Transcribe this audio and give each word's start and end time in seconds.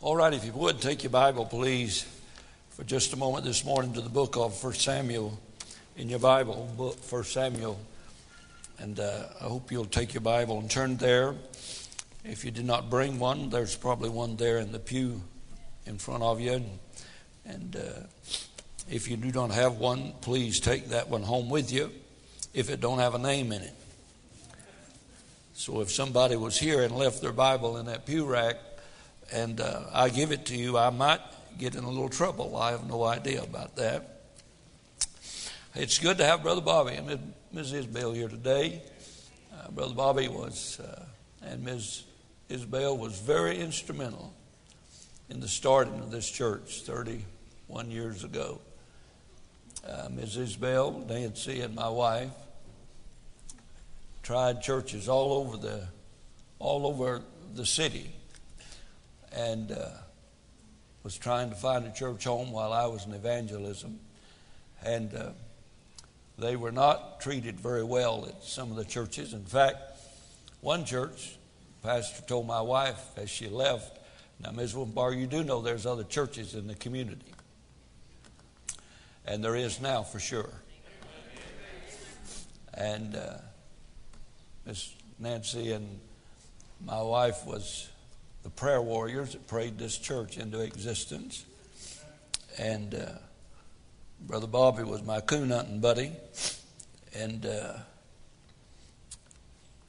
All 0.00 0.14
right, 0.14 0.32
if 0.32 0.44
you 0.44 0.52
would, 0.52 0.80
take 0.80 1.02
your 1.02 1.10
Bible, 1.10 1.44
please, 1.44 2.06
for 2.70 2.84
just 2.84 3.12
a 3.14 3.16
moment 3.16 3.44
this 3.44 3.64
morning 3.64 3.92
to 3.94 4.00
the 4.00 4.08
book 4.08 4.36
of 4.36 4.62
1 4.62 4.74
Samuel 4.74 5.36
in 5.96 6.08
your 6.08 6.20
Bible, 6.20 6.72
book 6.76 6.96
1 7.10 7.24
Samuel. 7.24 7.76
And 8.78 9.00
uh, 9.00 9.24
I 9.40 9.44
hope 9.46 9.72
you'll 9.72 9.86
take 9.86 10.14
your 10.14 10.20
Bible 10.20 10.60
and 10.60 10.70
turn 10.70 10.98
there. 10.98 11.34
If 12.24 12.44
you 12.44 12.52
did 12.52 12.64
not 12.64 12.88
bring 12.88 13.18
one, 13.18 13.50
there's 13.50 13.74
probably 13.74 14.08
one 14.08 14.36
there 14.36 14.58
in 14.58 14.70
the 14.70 14.78
pew 14.78 15.20
in 15.84 15.98
front 15.98 16.22
of 16.22 16.40
you. 16.40 16.52
And, 16.52 16.78
and 17.44 17.76
uh, 17.76 18.06
if 18.88 19.10
you 19.10 19.16
do 19.16 19.32
not 19.32 19.50
have 19.50 19.78
one, 19.78 20.12
please 20.20 20.60
take 20.60 20.90
that 20.90 21.08
one 21.08 21.24
home 21.24 21.50
with 21.50 21.72
you 21.72 21.90
if 22.54 22.70
it 22.70 22.80
don't 22.80 23.00
have 23.00 23.16
a 23.16 23.18
name 23.18 23.50
in 23.50 23.62
it. 23.62 23.74
So 25.54 25.80
if 25.80 25.90
somebody 25.90 26.36
was 26.36 26.56
here 26.56 26.84
and 26.84 26.94
left 26.94 27.20
their 27.20 27.32
Bible 27.32 27.78
in 27.78 27.86
that 27.86 28.06
pew 28.06 28.24
rack, 28.24 28.58
and 29.32 29.60
uh, 29.60 29.82
I 29.92 30.08
give 30.08 30.32
it 30.32 30.46
to 30.46 30.56
you, 30.56 30.78
I 30.78 30.90
might 30.90 31.20
get 31.58 31.74
in 31.74 31.84
a 31.84 31.88
little 31.88 32.08
trouble. 32.08 32.56
I 32.56 32.70
have 32.70 32.88
no 32.88 33.04
idea 33.04 33.42
about 33.42 33.76
that. 33.76 34.22
It's 35.74 35.98
good 35.98 36.18
to 36.18 36.24
have 36.24 36.42
Brother 36.42 36.60
Bobby 36.60 36.94
and 36.94 37.34
Ms. 37.52 37.72
Isabel 37.72 38.12
here 38.12 38.28
today. 38.28 38.82
Uh, 39.52 39.70
Brother 39.70 39.94
Bobby 39.94 40.28
was, 40.28 40.80
uh, 40.80 41.04
and 41.42 41.64
Ms. 41.64 42.04
Isabel 42.48 42.96
was 42.96 43.18
very 43.18 43.58
instrumental 43.58 44.32
in 45.28 45.40
the 45.40 45.48
starting 45.48 46.00
of 46.00 46.10
this 46.10 46.28
church 46.28 46.82
31 46.82 47.90
years 47.90 48.24
ago. 48.24 48.60
Uh, 49.86 50.08
Ms. 50.10 50.36
Isabel, 50.36 51.04
Nancy, 51.08 51.60
and 51.60 51.74
my 51.74 51.88
wife 51.88 52.30
tried 54.22 54.62
churches 54.62 55.08
all 55.08 55.32
over 55.32 55.56
the 55.56 55.86
all 56.58 56.86
over 56.86 57.22
the 57.54 57.64
city 57.64 58.12
and 59.38 59.70
uh, 59.70 59.88
was 61.04 61.16
trying 61.16 61.48
to 61.48 61.54
find 61.54 61.86
a 61.86 61.92
church 61.92 62.24
home 62.24 62.50
while 62.50 62.72
I 62.72 62.86
was 62.86 63.06
in 63.06 63.12
evangelism. 63.12 64.00
And 64.84 65.14
uh, 65.14 65.30
they 66.38 66.56
were 66.56 66.72
not 66.72 67.20
treated 67.20 67.60
very 67.60 67.84
well 67.84 68.26
at 68.26 68.42
some 68.42 68.70
of 68.70 68.76
the 68.76 68.84
churches. 68.84 69.32
In 69.32 69.44
fact, 69.44 69.76
one 70.60 70.84
church, 70.84 71.36
pastor 71.84 72.22
told 72.26 72.46
my 72.48 72.60
wife 72.60 73.00
as 73.16 73.30
she 73.30 73.48
left, 73.48 73.98
now, 74.40 74.52
Ms. 74.52 74.74
Wimbar, 74.74 75.18
you 75.18 75.26
do 75.26 75.42
know 75.42 75.60
there's 75.60 75.84
other 75.84 76.04
churches 76.04 76.54
in 76.54 76.68
the 76.68 76.76
community. 76.76 77.32
And 79.24 79.42
there 79.42 79.56
is 79.56 79.80
now 79.80 80.04
for 80.04 80.20
sure. 80.20 80.50
And 82.72 83.16
uh, 83.16 83.38
Miss 84.64 84.92
Nancy 85.18 85.72
and 85.72 85.98
my 86.84 87.02
wife 87.02 87.44
was 87.44 87.88
the 88.42 88.50
prayer 88.50 88.80
warriors 88.80 89.32
that 89.32 89.46
prayed 89.46 89.78
this 89.78 89.98
church 89.98 90.38
into 90.38 90.60
existence. 90.60 91.44
And 92.58 92.94
uh, 92.94 93.06
Brother 94.20 94.46
Bobby 94.46 94.82
was 94.82 95.02
my 95.02 95.20
coon 95.20 95.50
hunting 95.50 95.80
buddy. 95.80 96.12
And 97.14 97.46
uh, 97.46 97.74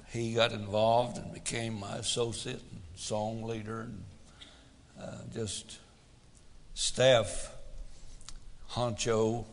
he 0.10 0.34
got 0.34 0.52
involved 0.52 1.18
and 1.18 1.34
became 1.34 1.80
my 1.80 1.96
associate 1.98 2.62
and 2.72 2.82
song 2.96 3.44
leader 3.44 3.82
and 3.82 4.04
uh, 5.02 5.18
just 5.34 5.80
staff 6.74 7.52
honcho 8.72 9.46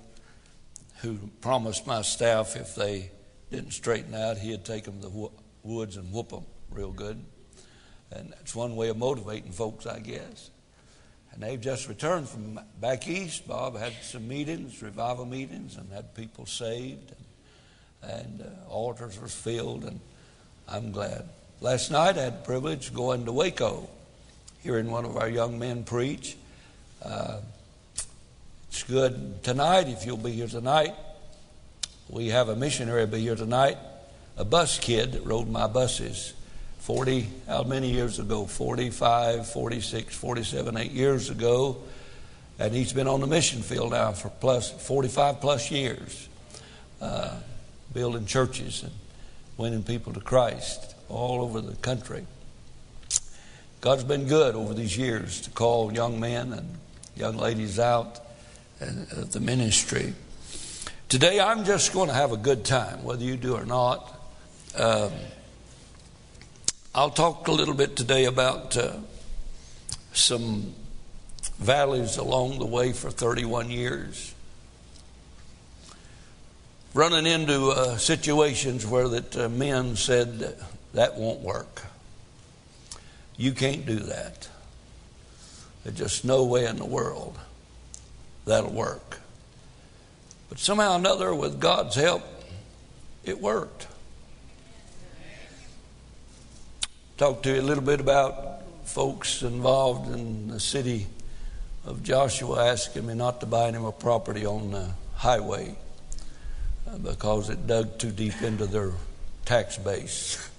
who 0.98 1.19
promised 1.41 1.86
my 1.86 2.02
staff 2.02 2.56
if 2.56 2.74
they 2.74 3.11
didn't 3.50 3.72
straighten 3.72 4.14
out, 4.14 4.39
he'd 4.39 4.64
take 4.64 4.84
them 4.84 5.00
to 5.00 5.08
the 5.08 5.30
woods 5.62 5.97
and 5.97 6.12
whoop 6.12 6.30
them 6.30 6.44
real 6.70 6.91
good. 6.91 7.22
And 8.12 8.31
that's 8.31 8.55
one 8.55 8.77
way 8.77 8.89
of 8.89 8.97
motivating 8.97 9.53
folks, 9.53 9.87
I 9.87 9.99
guess. 9.99 10.51
And 11.33 11.43
they've 11.43 11.61
just 11.61 11.89
returned 11.89 12.29
from 12.29 12.61
back 12.81 13.09
east. 13.09 13.47
Bob 13.47 13.77
had 13.77 13.93
some 14.03 14.27
meetings, 14.27 14.83
revival 14.83 15.27
meetings, 15.27 15.77
and 15.77 15.93
had 15.93 16.15
people 16.15 16.47
saved, 16.47 17.13
and, 18.03 18.11
and 18.11 18.42
uh, 18.42 18.70
altars 18.70 19.20
were 19.20 19.29
filled, 19.29 19.85
and 19.85 20.01
I'm 20.69 20.92
glad. 20.92 21.29
Last 21.61 21.91
night 21.91 22.17
I 22.17 22.23
had 22.23 22.39
the 22.39 22.45
privilege 22.45 22.89
of 22.89 22.95
going 22.95 23.25
to 23.27 23.33
Waco, 23.33 23.89
hearing 24.63 24.91
one 24.91 25.05
of 25.05 25.17
our 25.17 25.29
young 25.29 25.59
men 25.59 25.85
preach. 25.85 26.36
Uh, 27.03 27.41
it's 28.69 28.83
good 28.85 29.42
tonight, 29.42 29.89
if 29.89 30.07
you'll 30.07 30.17
be 30.17 30.33
here 30.33 30.48
tonight. 30.48 30.95
We 32.09 32.29
have 32.29 32.48
a 32.48 32.57
missionary 32.57 33.07
be 33.07 33.20
here 33.20 33.36
tonight, 33.36 33.79
a 34.36 34.45
bus 34.45 34.79
kid 34.79 35.13
that 35.13 35.27
rode 35.27 35.48
my 35.48 35.67
buses 35.67 36.33
40, 36.86 37.29
how 37.48 37.64
many 37.64 37.91
years 37.91 38.20
ago? 38.20 38.47
45, 38.47 39.51
46, 39.51 40.14
47, 40.14 40.77
8 40.77 40.92
years 40.92 41.30
ago. 41.30 41.79
And 42.61 42.73
he's 42.73 42.92
been 42.92 43.08
on 43.08 43.20
the 43.23 43.27
mission 43.27 43.61
field 43.63 43.91
now 43.91 44.13
for 44.13 44.29
plus 44.29 44.70
45 44.70 45.41
plus 45.41 45.73
years, 45.73 46.29
uh, 47.01 47.35
building 47.92 48.24
churches 48.24 48.85
and 48.85 48.92
winning 49.57 49.83
people 49.83 50.13
to 50.13 50.20
Christ 50.20 50.95
all 51.08 51.42
over 51.42 51.61
the 51.61 51.74
country. 51.74 52.24
God's 53.80 54.05
been 54.05 54.29
good 54.29 54.55
over 54.55 54.73
these 54.73 54.97
years 54.97 55.41
to 55.41 55.51
call 55.51 55.92
young 55.92 56.20
men 56.20 56.53
and 56.53 56.68
young 57.17 57.36
ladies 57.36 57.80
out 57.80 58.20
of 58.80 59.33
the 59.33 59.41
ministry. 59.41 60.14
Today, 61.08 61.41
I'm 61.41 61.64
just 61.64 61.92
going 61.92 62.11
to 62.11 62.14
have 62.14 62.30
a 62.30 62.36
good 62.36 62.64
time, 62.64 63.03
whether 63.03 63.24
you 63.24 63.36
do 63.36 63.57
or 63.57 63.64
not. 63.64 64.13
Um, 64.77 65.11
I'll 66.96 67.11
talk 67.11 67.46
a 67.46 67.52
little 67.52 67.74
bit 67.74 67.95
today 67.95 68.24
about 68.24 68.74
uh, 68.74 68.95
some 70.14 70.73
valleys 71.58 72.17
along 72.17 72.58
the 72.58 72.64
way 72.64 72.95
for 72.95 73.11
31 73.11 73.70
years. 73.70 74.34
Running 76.95 77.27
into 77.27 77.68
uh, 77.68 77.98
situations 77.98 78.86
where 78.86 79.08
that 79.08 79.36
uh, 79.36 79.51
men 79.51 79.96
said 79.96 80.56
that 80.95 81.18
won't 81.18 81.40
work. 81.40 81.83
You 83.36 83.52
can't 83.52 83.85
do 83.85 83.96
that. 83.96 84.48
There's 85.85 85.98
just 85.98 86.24
no 86.24 86.45
way 86.46 86.64
in 86.64 86.77
the 86.77 86.86
world 86.86 87.39
that'll 88.46 88.73
work. 88.73 89.20
But 90.48 90.58
somehow 90.58 90.95
or 90.95 90.98
another, 90.98 91.35
with 91.35 91.61
God's 91.61 91.96
help, 91.96 92.23
it 93.23 93.39
worked. 93.39 93.86
Talk 97.17 97.43
to 97.43 97.55
you 97.55 97.61
a 97.61 97.63
little 97.63 97.83
bit 97.83 97.99
about 97.99 98.63
folks 98.85 99.43
involved 99.43 100.15
in 100.15 100.49
the 100.49 100.61
city 100.61 101.07
of 101.87 102.03
Joshua 102.03 102.67
asking 102.67 103.07
me 103.07 103.15
not 103.15 103.41
to 103.41 103.47
buy 103.47 103.69
any 103.69 103.79
more 103.79 103.93
property 103.93 104.45
on 104.45 104.73
the 104.73 104.91
highway 105.15 105.75
uh, 106.87 106.99
because 106.99 107.49
it 107.49 107.67
dug 107.67 107.99
too 107.99 108.11
deep 108.11 108.43
into 108.43 108.67
their 108.67 108.93
tax 109.47 109.79
base. 109.79 110.47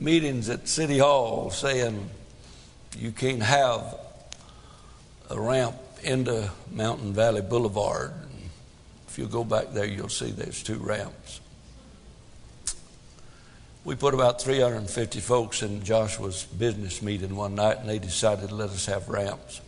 Meetings 0.00 0.50
at 0.50 0.68
City 0.68 0.98
Hall 0.98 1.50
saying 1.50 2.10
you 2.98 3.10
can't 3.10 3.42
have 3.42 3.98
a 5.30 5.40
ramp 5.40 5.76
into 6.02 6.50
Mountain 6.70 7.14
Valley 7.14 7.40
Boulevard. 7.40 8.12
If 9.08 9.18
you 9.18 9.26
go 9.26 9.44
back 9.44 9.72
there, 9.72 9.86
you'll 9.86 10.10
see 10.10 10.30
there's 10.30 10.62
two 10.62 10.76
ramps. 10.76 11.40
We 13.88 13.94
put 13.94 14.12
about 14.12 14.42
350 14.42 15.20
folks 15.20 15.62
in 15.62 15.82
Joshua's 15.82 16.44
business 16.44 17.00
meeting 17.00 17.34
one 17.34 17.54
night, 17.54 17.78
and 17.78 17.88
they 17.88 17.98
decided 17.98 18.50
to 18.50 18.54
let 18.54 18.68
us 18.68 18.84
have 18.84 19.08
ramps. 19.08 19.62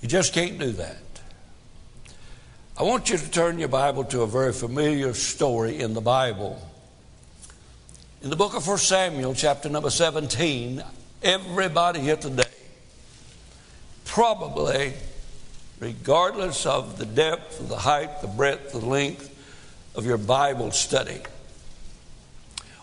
You 0.00 0.08
just 0.08 0.34
can't 0.34 0.58
do 0.58 0.72
that. 0.72 0.98
I 2.76 2.82
want 2.82 3.08
you 3.08 3.18
to 3.18 3.30
turn 3.30 3.60
your 3.60 3.68
Bible 3.68 4.02
to 4.06 4.22
a 4.22 4.26
very 4.26 4.52
familiar 4.52 5.14
story 5.14 5.78
in 5.78 5.94
the 5.94 6.00
Bible. 6.00 6.60
In 8.20 8.28
the 8.28 8.34
book 8.34 8.56
of 8.56 8.66
1 8.66 8.78
Samuel, 8.78 9.34
chapter 9.34 9.68
number 9.68 9.90
17, 9.90 10.82
everybody 11.22 12.00
here 12.00 12.16
today, 12.16 12.42
probably, 14.04 14.94
regardless 15.78 16.66
of 16.66 16.98
the 16.98 17.06
depth, 17.06 17.68
the 17.68 17.76
height, 17.76 18.22
the 18.22 18.26
breadth, 18.26 18.72
the 18.72 18.78
length, 18.78 19.36
of 19.94 20.06
your 20.06 20.18
Bible 20.18 20.70
study 20.70 21.20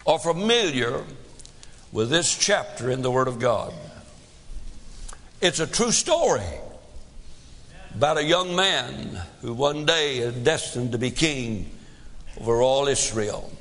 are 0.06 0.20
familiar 0.20 1.04
with 1.92 2.10
this 2.10 2.38
chapter 2.38 2.90
in 2.90 3.02
the 3.02 3.12
Word 3.12 3.28
of 3.28 3.40
God. 3.40 3.74
It's 5.42 5.60
a 5.60 5.68
true 5.68 5.92
story 5.92 6.44
about 7.96 8.18
a 8.18 8.24
young 8.24 8.56
man 8.56 9.22
who 9.42 9.54
one 9.54 9.86
day 9.86 10.18
is 10.18 10.34
destined 10.36 10.92
to 10.92 10.98
be 10.98 11.12
king 11.12 11.70
over 12.40 12.62
all 12.62 12.88
Israel. 12.88 13.52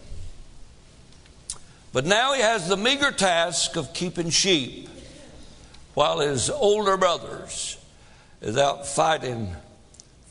But 1.92 2.04
now 2.04 2.32
he 2.34 2.40
has 2.42 2.68
the 2.68 2.76
meager 2.76 3.12
task 3.12 3.76
of 3.76 3.94
keeping 3.94 4.30
sheep 4.30 4.88
while 5.94 6.18
his 6.18 6.50
older 6.50 6.96
brothers 6.96 7.78
is 8.40 8.58
out 8.58 8.86
fighting 8.86 9.54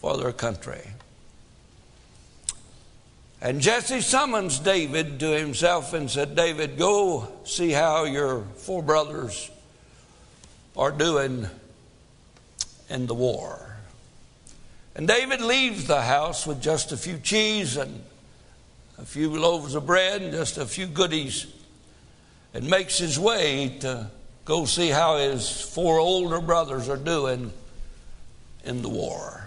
for 0.01 0.17
their 0.17 0.33
country. 0.33 0.81
And 3.43 3.59
Jesse 3.59 3.99
summons 3.99 4.57
David 4.57 5.19
to 5.19 5.37
himself 5.37 5.93
and 5.93 6.09
said, 6.09 6.33
David, 6.33 6.77
go 6.77 7.27
see 7.43 7.71
how 7.71 8.05
your 8.05 8.43
four 8.55 8.81
brothers 8.81 9.51
are 10.77 10.91
doing 10.91 11.47
in 12.89 13.05
the 13.05 13.13
war. 13.13 13.75
And 14.95 15.09
David 15.09 15.41
leaves 15.41 15.87
the 15.87 16.03
house 16.03 16.47
with 16.47 16.61
just 16.61 16.93
a 16.93 16.97
few 16.97 17.17
cheese 17.17 17.75
and 17.75 18.01
a 18.97 19.03
few 19.03 19.37
loaves 19.37 19.75
of 19.75 19.85
bread 19.85 20.21
and 20.21 20.31
just 20.31 20.57
a 20.57 20.65
few 20.65 20.87
goodies 20.87 21.45
and 22.53 22.69
makes 22.69 22.97
his 22.97 23.19
way 23.19 23.75
to 23.81 24.09
go 24.45 24.63
see 24.63 24.87
how 24.87 25.17
his 25.17 25.59
four 25.59 25.99
older 25.99 26.39
brothers 26.39 26.87
are 26.87 26.95
doing 26.95 27.51
in 28.63 28.81
the 28.81 28.89
war. 28.89 29.42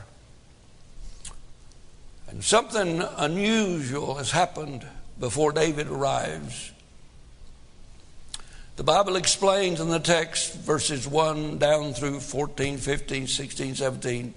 And 2.29 2.43
something 2.43 3.03
unusual 3.17 4.17
has 4.17 4.31
happened 4.31 4.87
before 5.19 5.53
David 5.53 5.89
arrives. 5.89 6.73
The 8.77 8.85
Bible 8.85 9.17
explains 9.17 9.81
in 9.81 9.89
the 9.89 9.99
text, 9.99 10.55
verses 10.55 11.09
1 11.09 11.59
down 11.59 11.95
through 11.95 12.21
14, 12.21 12.77
15, 12.77 13.27
16, 13.27 13.75
17, 13.77 14.35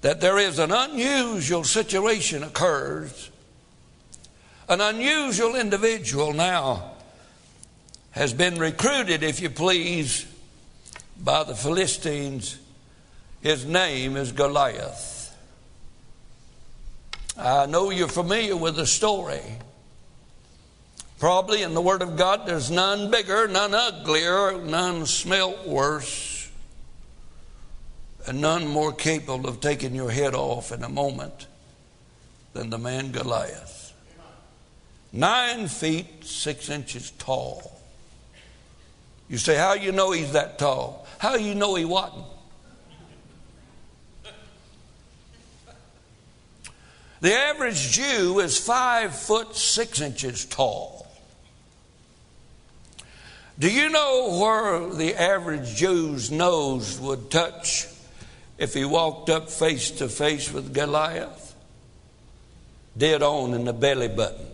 that 0.00 0.20
there 0.20 0.38
is 0.38 0.58
an 0.58 0.72
unusual 0.72 1.62
situation 1.62 2.42
occurs. 2.42 3.30
An 4.68 4.80
unusual 4.80 5.54
individual 5.54 6.32
now 6.32 6.92
has 8.10 8.32
been 8.32 8.58
recruited, 8.58 9.22
if 9.22 9.40
you 9.40 9.50
please, 9.50 10.26
by 11.22 11.44
the 11.44 11.54
Philistines. 11.54 12.58
His 13.46 13.64
name 13.64 14.16
is 14.16 14.32
Goliath. 14.32 15.32
I 17.38 17.66
know 17.66 17.90
you're 17.90 18.08
familiar 18.08 18.56
with 18.56 18.74
the 18.74 18.86
story. 18.86 19.40
Probably 21.20 21.62
in 21.62 21.72
the 21.72 21.80
Word 21.80 22.02
of 22.02 22.16
God, 22.16 22.44
there's 22.44 22.72
none 22.72 23.08
bigger, 23.08 23.46
none 23.46 23.72
uglier, 23.72 24.60
none 24.60 25.06
smelt 25.06 25.64
worse, 25.64 26.50
and 28.26 28.40
none 28.40 28.66
more 28.66 28.92
capable 28.92 29.48
of 29.48 29.60
taking 29.60 29.94
your 29.94 30.10
head 30.10 30.34
off 30.34 30.72
in 30.72 30.82
a 30.82 30.88
moment 30.88 31.46
than 32.52 32.70
the 32.70 32.78
man 32.78 33.12
Goliath. 33.12 33.92
Nine 35.12 35.68
feet, 35.68 36.24
six 36.24 36.68
inches 36.68 37.12
tall. 37.12 37.80
You 39.28 39.38
say, 39.38 39.54
How 39.54 39.74
you 39.74 39.92
know 39.92 40.10
he's 40.10 40.32
that 40.32 40.58
tall? 40.58 41.06
How 41.18 41.36
you 41.36 41.54
know 41.54 41.76
he 41.76 41.84
wasn't? 41.84 42.24
The 47.26 47.34
average 47.34 47.90
Jew 47.90 48.38
is 48.38 48.56
five 48.56 49.12
foot 49.12 49.56
six 49.56 50.00
inches 50.00 50.44
tall. 50.44 51.08
Do 53.58 53.68
you 53.68 53.88
know 53.88 54.38
where 54.38 54.88
the 54.90 55.20
average 55.20 55.74
Jew's 55.74 56.30
nose 56.30 57.00
would 57.00 57.28
touch 57.28 57.88
if 58.58 58.74
he 58.74 58.84
walked 58.84 59.28
up 59.28 59.50
face 59.50 59.90
to 59.98 60.08
face 60.08 60.52
with 60.52 60.72
Goliath? 60.72 61.56
Dead 62.96 63.24
on 63.24 63.54
in 63.54 63.64
the 63.64 63.72
belly 63.72 64.06
button. 64.06 64.46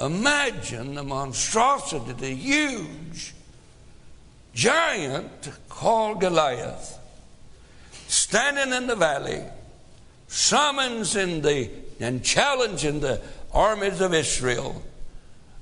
Imagine 0.00 0.96
the 0.96 1.04
monstrosity, 1.04 2.14
the 2.14 2.34
huge 2.34 3.32
giant 4.52 5.50
called 5.68 6.20
Goliath 6.20 6.98
standing 8.08 8.72
in 8.72 8.88
the 8.88 8.96
valley, 8.96 9.44
summons 10.28 11.16
in 11.16 11.42
the 11.42 11.70
and 12.00 12.22
challenging 12.22 13.00
the 13.00 13.20
armies 13.52 14.00
of 14.00 14.12
Israel 14.12 14.82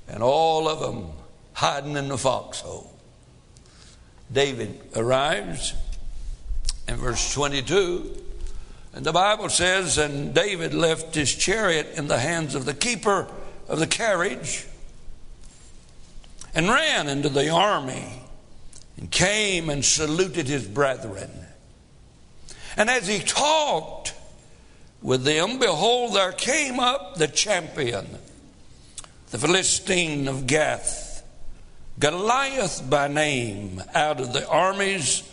and 0.07 0.21
all 0.21 0.67
of 0.67 0.79
them 0.79 1.09
hiding 1.53 1.95
in 1.95 2.09
the 2.09 2.17
foxhole. 2.17 2.91
David 4.31 4.79
arrives 4.95 5.73
in 6.87 6.95
verse 6.97 7.33
22, 7.33 8.23
and 8.93 9.05
the 9.05 9.13
Bible 9.13 9.49
says, 9.49 9.97
And 9.97 10.33
David 10.33 10.73
left 10.73 11.15
his 11.15 11.33
chariot 11.33 11.93
in 11.95 12.07
the 12.07 12.19
hands 12.19 12.55
of 12.55 12.65
the 12.65 12.73
keeper 12.73 13.27
of 13.67 13.79
the 13.79 13.87
carriage 13.87 14.65
and 16.53 16.69
ran 16.69 17.07
into 17.07 17.29
the 17.29 17.49
army 17.49 18.21
and 18.97 19.11
came 19.11 19.69
and 19.69 19.83
saluted 19.83 20.47
his 20.47 20.65
brethren. 20.67 21.31
And 22.77 22.89
as 22.89 23.07
he 23.07 23.19
talked 23.19 24.14
with 25.05 25.23
them, 25.23 25.59
behold, 25.59 26.15
there 26.15 26.31
came 26.31 26.79
up 26.79 27.15
the 27.15 27.27
champion 27.27 28.07
the 29.29 29.37
Philistine 29.37 30.27
of 30.27 30.47
Gath, 30.47 31.21
Goliath 31.99 32.89
by 32.89 33.07
name, 33.07 33.83
out 33.93 34.19
of 34.19 34.33
the 34.33 34.47
armies 34.47 35.29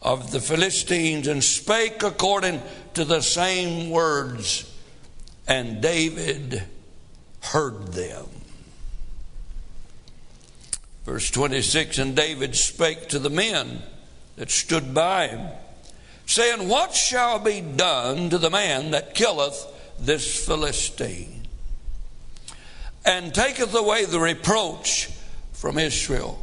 of 0.00 0.32
the 0.32 0.40
Philistines, 0.40 1.28
and 1.28 1.44
spake 1.44 2.02
according 2.02 2.60
to 2.94 3.04
the 3.04 3.20
same 3.20 3.90
words, 3.90 4.68
and 5.46 5.80
David 5.80 6.64
heard 7.42 7.92
them. 7.92 8.26
Verse 11.04 11.30
26 11.30 11.98
And 11.98 12.16
David 12.16 12.56
spake 12.56 13.08
to 13.10 13.20
the 13.20 13.30
men 13.30 13.82
that 14.34 14.50
stood 14.50 14.92
by 14.92 15.28
him, 15.28 15.48
saying, 16.26 16.68
What 16.68 16.94
shall 16.94 17.38
be 17.38 17.60
done 17.60 18.30
to 18.30 18.38
the 18.38 18.50
man 18.50 18.92
that 18.92 19.14
killeth 19.14 19.66
this 19.98 20.44
Philistine? 20.46 21.42
and 23.04 23.34
taketh 23.34 23.74
away 23.74 24.04
the 24.04 24.20
reproach 24.20 25.10
from 25.52 25.78
Israel. 25.78 26.38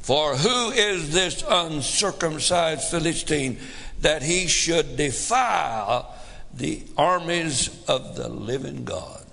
For 0.00 0.36
who 0.36 0.70
is 0.70 1.12
this 1.12 1.44
uncircumcised 1.48 2.90
Philistine 2.90 3.58
that 4.00 4.22
he 4.22 4.48
should 4.48 4.96
defile 4.96 6.14
the 6.52 6.82
armies 6.96 7.70
of 7.86 8.16
the 8.16 8.28
living 8.28 8.84
God? 8.84 9.24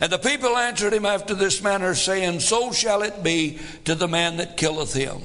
And 0.00 0.12
the 0.12 0.18
people 0.18 0.56
answered 0.56 0.92
him 0.92 1.06
after 1.06 1.34
this 1.34 1.62
manner, 1.62 1.94
saying, 1.94 2.40
So 2.40 2.72
shall 2.72 3.02
it 3.02 3.22
be 3.22 3.58
to 3.84 3.94
the 3.94 4.08
man 4.08 4.38
that 4.38 4.56
killeth 4.56 4.92
him. 4.92 5.22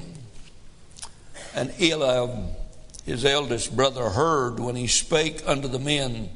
And 1.54 1.72
Eliab, 1.78 2.56
his 3.04 3.24
eldest 3.24 3.74
brother, 3.74 4.10
heard 4.10 4.60
when 4.60 4.76
he 4.76 4.86
spake 4.86 5.42
unto 5.46 5.68
the 5.68 5.78
men. 5.78 6.30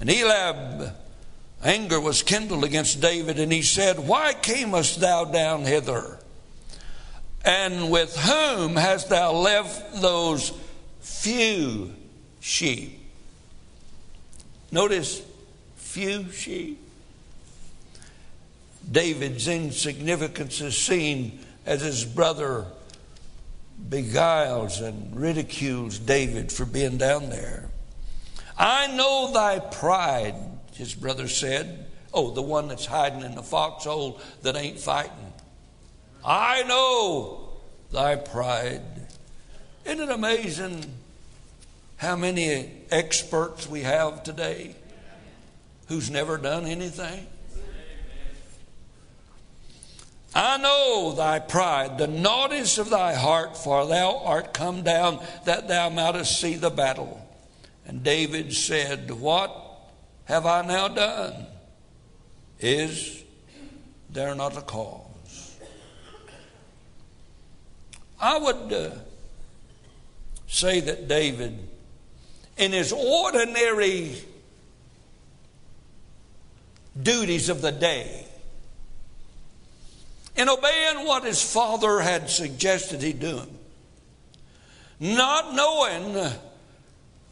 And 0.00 0.10
Eliab, 0.10 0.94
anger 1.62 2.00
was 2.00 2.22
kindled 2.22 2.64
against 2.64 3.00
David, 3.00 3.38
and 3.38 3.52
he 3.52 3.62
said, 3.62 3.98
Why 3.98 4.32
camest 4.32 5.00
thou 5.00 5.24
down 5.24 5.62
hither? 5.62 6.18
And 7.44 7.90
with 7.90 8.16
whom 8.16 8.76
hast 8.76 9.10
thou 9.10 9.32
left 9.32 10.00
those 10.00 10.52
few 11.00 11.92
sheep? 12.40 13.00
Notice, 14.72 15.22
few 15.76 16.30
sheep. 16.32 16.80
David's 18.90 19.48
insignificance 19.48 20.60
is 20.60 20.76
seen 20.76 21.38
as 21.66 21.82
his 21.82 22.04
brother 22.04 22.66
beguiles 23.78 24.80
and 24.80 25.14
ridicules 25.16 25.98
David 25.98 26.50
for 26.52 26.64
being 26.64 26.96
down 26.96 27.30
there. 27.30 27.68
I 28.58 28.94
know 28.94 29.32
thy 29.32 29.58
pride 29.58 30.34
his 30.74 30.94
brother 30.94 31.28
said. 31.28 31.86
Oh, 32.12 32.30
the 32.30 32.42
one 32.42 32.68
that's 32.68 32.86
hiding 32.86 33.22
in 33.22 33.34
the 33.34 33.42
foxhole 33.42 34.20
that 34.42 34.56
ain't 34.56 34.78
fighting. 34.78 35.32
I 36.24 36.62
know 36.64 37.48
thy 37.92 38.16
pride. 38.16 38.82
Isn't 39.84 40.00
it 40.00 40.10
amazing 40.10 40.84
how 41.96 42.16
many 42.16 42.70
experts 42.90 43.68
we 43.68 43.82
have 43.82 44.22
today 44.22 44.74
who's 45.88 46.10
never 46.10 46.38
done 46.38 46.66
anything? 46.66 47.26
I 50.34 50.56
know 50.56 51.12
thy 51.16 51.38
pride, 51.38 51.96
the 51.96 52.08
naughtiness 52.08 52.78
of 52.78 52.90
thy 52.90 53.14
heart, 53.14 53.56
for 53.56 53.86
thou 53.86 54.18
art 54.24 54.52
come 54.52 54.82
down 54.82 55.24
that 55.44 55.68
thou 55.68 55.90
mightest 55.90 56.40
see 56.40 56.56
the 56.56 56.70
battle. 56.70 57.20
And 57.86 58.02
David 58.02 58.52
said, 58.52 59.10
What 59.12 59.54
have 60.24 60.44
I 60.44 60.62
now 60.62 60.88
done? 60.88 61.46
Is 62.58 63.22
there 64.10 64.34
not 64.34 64.56
a 64.56 64.62
cause? 64.62 65.56
I 68.20 68.38
would 68.38 68.72
uh, 68.72 68.90
say 70.48 70.80
that 70.80 71.06
David, 71.06 71.58
in 72.56 72.72
his 72.72 72.92
ordinary 72.92 74.16
duties 77.00 77.48
of 77.48 77.60
the 77.60 77.72
day, 77.72 78.26
in 80.36 80.48
obeying 80.48 81.06
what 81.06 81.24
his 81.24 81.42
father 81.42 82.00
had 82.00 82.28
suggested 82.28 83.02
he 83.02 83.12
do, 83.12 83.42
not 85.00 85.54
knowing 85.54 86.32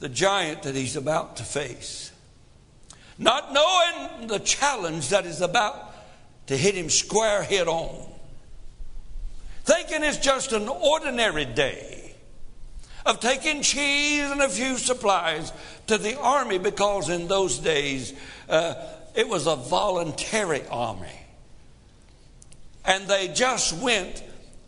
the 0.03 0.09
giant 0.09 0.65
that 0.65 0.75
he's 0.75 0.97
about 0.97 1.37
to 1.37 1.45
face. 1.45 2.11
Not 3.19 3.53
knowing 3.53 4.27
the 4.27 4.41
challenge 4.41 5.11
that 5.11 5.27
is 5.27 5.41
about 5.41 5.95
to 6.49 6.57
hit 6.57 6.75
him 6.75 6.91
square 6.91 7.45
head 7.45 7.69
on. 7.69 8.11
Thinking 9.63 10.03
it's 10.03 10.19
just 10.19 10.53
an 10.53 10.69
ordinary 10.69 11.45
day 11.45 12.15
of 13.07 13.21
taking 13.21 13.63
cheese 13.63 14.29
and 14.29 14.41
a 14.41 14.49
few 14.49 14.77
supplies 14.77 15.53
to 15.87 15.99
the 15.99 16.19
army 16.19 16.59
because 16.59 17.09
in 17.09 17.29
those 17.29 17.59
days 17.59 18.13
uh, 18.49 18.75
it 19.15 19.29
was 19.29 19.47
a 19.47 19.55
voluntary 19.55 20.67
army. 20.69 21.22
And 22.85 23.07
they 23.07 23.29
just 23.29 23.73
went, 23.75 24.23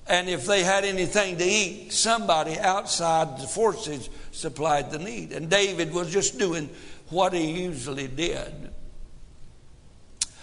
and 0.07 0.29
if 0.29 0.47
they 0.47 0.63
had 0.63 0.85
anything 0.85 1.37
to 1.39 1.45
eat, 1.45 1.93
somebody 1.93 2.59
outside 2.59 3.39
the 3.39 3.47
forces 3.47 4.09
supplied 4.31 4.91
the 4.91 4.99
need. 4.99 5.33
And 5.33 5.51
David 5.51 5.93
was 5.93 6.13
just 6.13 6.39
doing 6.39 6.71
what 7.11 7.33
he 7.33 7.63
usually 7.63 8.09
did. 8.09 8.71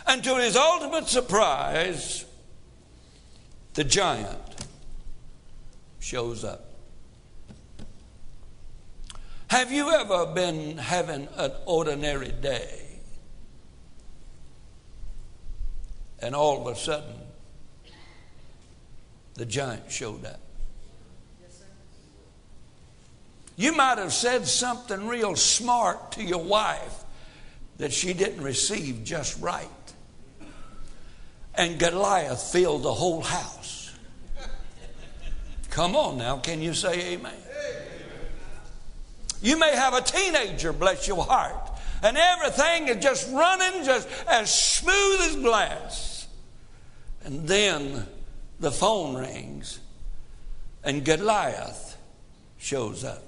And 0.05 0.23
to 0.23 0.35
his 0.35 0.55
ultimate 0.55 1.07
surprise, 1.07 2.25
the 3.73 3.83
giant 3.83 4.39
shows 5.99 6.43
up. 6.43 6.65
Have 9.47 9.71
you 9.71 9.89
ever 9.91 10.27
been 10.27 10.77
having 10.77 11.27
an 11.35 11.51
ordinary 11.65 12.31
day? 12.31 12.81
And 16.19 16.35
all 16.35 16.67
of 16.67 16.75
a 16.75 16.79
sudden, 16.79 17.15
the 19.35 19.45
giant 19.45 19.91
showed 19.91 20.25
up. 20.25 20.39
You 23.55 23.73
might 23.73 23.97
have 23.97 24.13
said 24.13 24.47
something 24.47 25.07
real 25.07 25.35
smart 25.35 26.13
to 26.13 26.23
your 26.23 26.43
wife 26.43 27.03
that 27.77 27.93
she 27.93 28.13
didn't 28.13 28.41
receive 28.41 29.03
just 29.03 29.39
right. 29.41 29.67
And 31.53 31.77
Goliath 31.77 32.41
filled 32.41 32.83
the 32.83 32.93
whole 32.93 33.21
house. 33.21 33.91
Come 35.69 35.95
on 35.95 36.17
now, 36.17 36.37
can 36.37 36.61
you 36.61 36.73
say 36.73 37.13
amen? 37.13 37.33
You 39.41 39.57
may 39.57 39.75
have 39.75 39.93
a 39.93 40.01
teenager, 40.01 40.73
bless 40.73 41.07
your 41.07 41.23
heart, 41.23 41.71
and 42.03 42.17
everything 42.17 42.87
is 42.87 43.03
just 43.03 43.31
running 43.31 43.83
just 43.83 44.07
as 44.27 44.53
smooth 44.53 45.21
as 45.21 45.35
glass. 45.37 46.27
And 47.23 47.47
then 47.47 48.07
the 48.61 48.71
phone 48.71 49.15
rings, 49.15 49.79
and 50.83 51.03
Goliath 51.03 51.97
shows 52.57 53.03
up. 53.03 53.23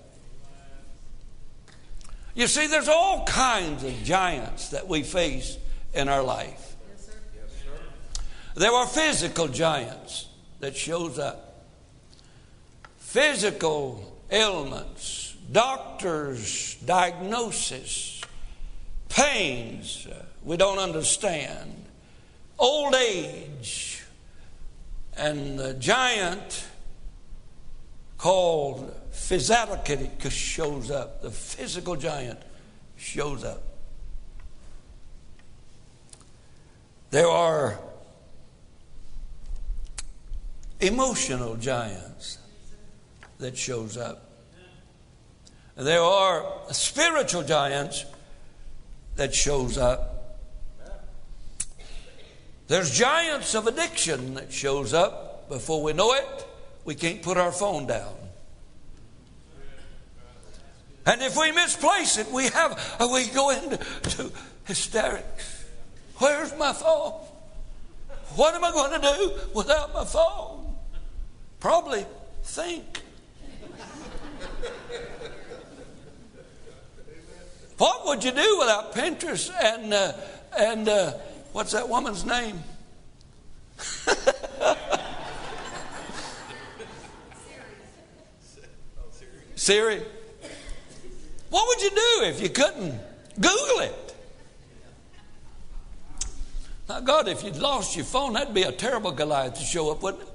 You 2.35 2.47
see, 2.47 2.67
there's 2.67 2.87
all 2.87 3.25
kinds 3.25 3.83
of 3.83 3.93
giants 4.03 4.69
that 4.69 4.87
we 4.87 5.03
face 5.03 5.57
in 5.93 6.07
our 6.07 6.23
life. 6.23 6.75
Yes, 6.89 7.05
sir. 7.07 7.13
There 8.55 8.71
are 8.71 8.87
physical 8.87 9.47
giants 9.47 10.27
that 10.59 10.75
shows 10.75 11.19
up. 11.19 11.65
Physical 12.97 14.17
ailments, 14.31 15.35
doctors' 15.51 16.75
diagnosis, 16.85 18.21
pains 19.09 20.07
uh, 20.07 20.25
we 20.43 20.57
don't 20.57 20.79
understand, 20.79 21.85
old 22.57 22.95
age, 22.95 23.92
and 25.17 25.59
the 25.59 25.73
giant 25.75 26.65
called 28.17 28.93
Physicality 29.11 30.31
shows 30.31 30.89
up. 30.89 31.21
The 31.21 31.31
physical 31.31 31.95
giant 31.95 32.39
shows 32.97 33.43
up. 33.43 33.61
There 37.11 37.27
are 37.27 37.79
emotional 40.79 41.55
giants 41.55 42.39
that 43.39 43.57
shows 43.57 43.97
up. 43.97 44.29
There 45.75 46.01
are 46.01 46.45
spiritual 46.71 47.43
giants 47.43 48.05
that 49.15 49.33
shows 49.33 49.77
up. 49.77 50.12
There's 52.67 52.97
giants 52.97 53.55
of 53.55 53.67
addiction 53.67 54.35
that 54.35 54.51
shows 54.51 54.93
up. 54.93 55.49
Before 55.49 55.83
we 55.83 55.93
know 55.93 56.13
it, 56.13 56.47
we 56.85 56.95
can't 56.95 57.21
put 57.21 57.37
our 57.37 57.51
phone 57.51 57.85
down. 57.85 58.13
And 61.05 61.21
if 61.21 61.37
we 61.37 61.51
misplace 61.51 62.17
it, 62.17 62.31
we 62.31 62.47
have 62.47 62.97
we 63.11 63.27
go 63.27 63.49
into 63.49 64.31
hysterics. 64.63 65.65
Where's 66.17 66.57
my 66.57 66.71
phone? 66.71 67.13
What 68.35 68.55
am 68.55 68.63
I 68.63 68.71
going 68.71 69.01
to 69.01 69.07
do 69.07 69.33
without 69.53 69.93
my 69.93 70.05
phone? 70.05 70.75
Probably 71.59 72.05
think. 72.43 73.01
What 77.77 78.05
would 78.05 78.23
you 78.23 78.31
do 78.31 78.57
without 78.59 78.93
Pinterest 78.93 79.51
and 79.61 79.93
uh, 79.93 80.13
and 80.57 80.87
uh, 80.87 81.13
what's 81.53 81.71
that 81.71 81.87
woman's 81.87 82.25
name? 82.25 82.61
Siri. 89.55 90.01
What 91.49 91.67
would 91.67 91.81
you 91.81 91.89
do 91.91 92.23
if 92.25 92.41
you 92.41 92.49
couldn't 92.49 92.99
Google 93.35 93.79
it? 93.79 94.15
Now, 96.89 96.99
God, 96.99 97.29
if 97.29 97.43
you'd 97.43 97.55
lost 97.57 97.95
your 97.95 98.05
phone, 98.05 98.33
that'd 98.33 98.53
be 98.53 98.63
a 98.63 98.71
terrible 98.71 99.11
Goliath 99.11 99.53
to 99.55 99.63
show 99.63 99.89
up, 99.89 100.03
wouldn't 100.03 100.23
it? 100.23 100.29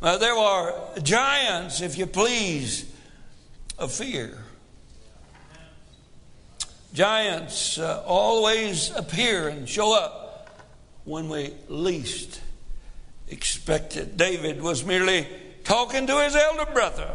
Now, 0.00 0.16
there 0.16 0.34
are 0.34 0.74
giants, 1.02 1.82
if 1.82 1.98
you 1.98 2.06
please, 2.06 2.90
of 3.78 3.92
fear. 3.92 4.38
Giants 6.92 7.78
uh, 7.78 8.02
always 8.06 8.90
appear 8.96 9.48
and 9.48 9.68
show 9.68 9.96
up 9.96 10.48
when 11.04 11.28
we 11.28 11.52
least 11.68 12.40
expect 13.28 13.96
it. 13.96 14.16
David 14.16 14.60
was 14.60 14.84
merely 14.84 15.26
talking 15.64 16.06
to 16.06 16.22
his 16.22 16.34
elder 16.34 16.70
brother 16.72 17.10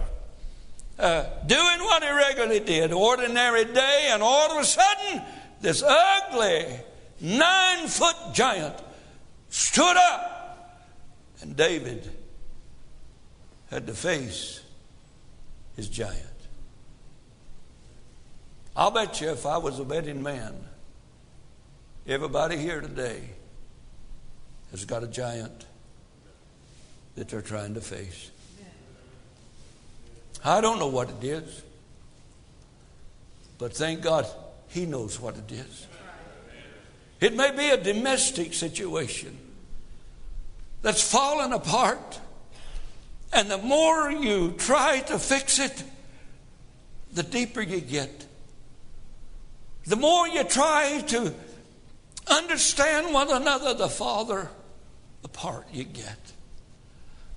uh, 0.98 1.25
doing 1.46 1.79
what 1.79 2.03
he 2.03 2.10
regularly 2.10 2.60
did, 2.60 2.94
ordinary 2.94 3.65
day, 3.65 4.10
and 4.12 4.24
all 4.24 4.51
of 4.51 4.62
a 4.62 4.65
sudden, 4.65 5.22
this 5.62 5.84
ugly 5.86 6.65
nine 7.20 7.88
foot 7.88 8.15
giant 8.34 8.75
stood 9.50 9.98
up, 9.98 10.86
and 11.41 11.55
David 11.55 12.10
had 13.70 13.88
to 13.88 13.94
face 13.94 14.62
his 15.75 15.89
giant. 15.89 16.25
I'll 18.75 18.91
bet 18.91 19.22
you 19.22 19.29
if 19.29 19.46
I 19.46 19.58
was 19.58 19.79
a 19.79 19.86
betting 19.86 20.22
man, 20.22 20.53
everybody 22.05 22.58
here 22.58 22.82
today 22.82 23.22
has 24.72 24.84
got 24.84 25.03
a 25.03 25.08
giant 25.08 25.65
that 27.15 27.29
they're 27.29 27.41
trying 27.41 27.74
to 27.75 27.82
face. 27.82 28.32
I 30.44 30.62
don't 30.62 30.77
know 30.77 30.88
what 30.88 31.10
it 31.10 31.24
is. 31.24 31.63
But 33.58 33.74
thank 33.74 34.01
God, 34.01 34.27
He 34.67 34.86
knows 34.86 35.20
what 35.20 35.38
it 35.38 35.51
is. 35.51 35.88
It 37.22 37.34
may 37.34 37.51
be 37.55 37.70
a 37.70 37.82
domestic 37.82 38.53
situation 38.53 39.38
that's 40.82 41.01
fallen 41.01 41.53
apart. 41.53 42.20
And 43.32 43.50
the 43.50 43.58
more 43.58 44.12
you 44.12 44.53
try 44.58 45.00
to 45.00 45.17
fix 45.17 45.60
it, 45.60 45.84
the 47.13 47.24
deeper 47.24 47.62
you 47.62 47.79
get. 47.79 48.25
The 49.86 49.96
more 49.96 50.27
you 50.27 50.44
try 50.44 51.01
to 51.08 51.34
understand 52.27 53.13
one 53.13 53.32
another, 53.32 53.74
the 53.74 53.89
farther 53.89 54.50
apart 55.24 55.68
you 55.72 55.84
get. 55.84 56.18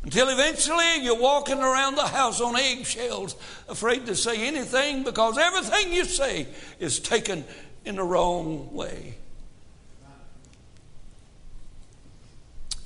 Until 0.02 0.28
eventually 0.28 1.02
you're 1.02 1.20
walking 1.20 1.58
around 1.58 1.96
the 1.96 2.06
house 2.06 2.40
on 2.40 2.56
eggshells, 2.56 3.36
afraid 3.68 4.06
to 4.06 4.14
say 4.14 4.46
anything 4.46 5.02
because 5.02 5.36
everything 5.36 5.92
you 5.92 6.04
say 6.04 6.46
is 6.78 7.00
taken 7.00 7.44
in 7.84 7.96
the 7.96 8.02
wrong 8.02 8.72
way. 8.72 9.16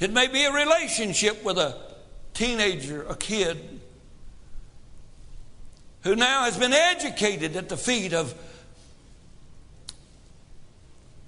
It 0.01 0.13
may 0.13 0.27
be 0.27 0.43
a 0.45 0.53
relationship 0.53 1.45
with 1.45 1.59
a 1.59 1.79
teenager, 2.35 3.05
a 3.05 3.15
kid, 3.15 3.81
who 6.03 6.17
now 6.17 6.43
has 6.45 6.59
been 6.59 6.73
educated 6.73 7.55
at 7.55 7.69
the 7.69 7.77
feet 7.77 8.13
of 8.13 8.35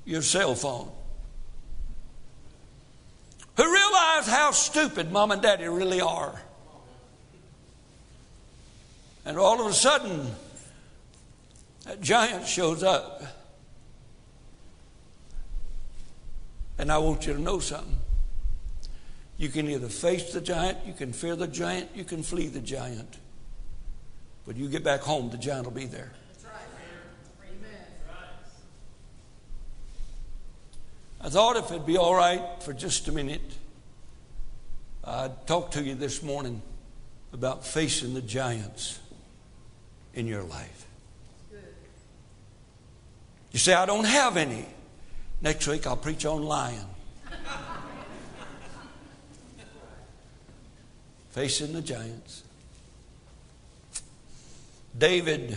your 0.05 0.23
cell 0.23 0.55
phone 0.55 0.91
who 3.57 3.73
realize 3.73 4.27
how 4.27 4.51
stupid 4.51 5.13
mom 5.13 5.31
and 5.31 5.41
daddy 5.41 5.67
really 5.69 6.01
are. 6.01 6.41
And 9.25 9.39
all 9.39 9.61
of 9.61 9.67
a 9.67 9.73
sudden, 9.73 10.31
that 11.85 12.01
giant 12.01 12.47
shows 12.47 12.83
up. 12.83 13.23
And 16.79 16.91
I 16.91 16.99
want 16.99 17.27
you 17.27 17.33
to 17.33 17.41
know 17.41 17.61
something. 17.61 17.97
You 19.39 19.49
can 19.49 19.69
either 19.69 19.89
face 19.89 20.33
the 20.33 20.41
giant, 20.41 20.79
you 20.87 20.93
can 20.93 21.13
fear 21.13 21.37
the 21.37 21.47
giant, 21.47 21.91
you 21.95 22.05
can 22.05 22.23
flee 22.23 22.49
the 22.49 22.61
giant. 22.61 23.19
But 24.47 24.57
you 24.57 24.69
get 24.69 24.85
back 24.85 25.01
home, 25.01 25.31
the 25.31 25.39
giant 25.39 25.65
will 25.65 25.73
be 25.73 25.87
there. 25.87 26.13
I 31.25 31.31
thought 31.31 31.57
if 31.57 31.71
it'd 31.71 31.87
be 31.87 31.97
all 31.97 32.15
right 32.15 32.43
for 32.61 32.75
just 32.75 33.09
a 33.09 33.13
minute, 33.13 33.41
I'd 35.03 35.47
talk 35.47 35.71
to 35.71 35.83
you 35.83 35.95
this 35.95 36.23
morning 36.23 36.61
about 37.33 37.65
facing 37.65 38.13
the 38.13 38.21
giants 38.21 38.99
in 40.13 40.27
your 40.27 40.43
life. 40.43 40.87
You 43.53 43.59
say, 43.59 43.73
I 43.73 43.87
don't 43.87 44.05
have 44.05 44.37
any. 44.37 44.67
Next 45.41 45.67
week 45.67 45.87
I'll 45.87 45.97
preach 45.97 46.27
on 46.27 46.43
lying. 46.43 46.85
facing 51.31 51.73
the 51.73 51.81
giants. 51.81 52.43
David 54.99 55.57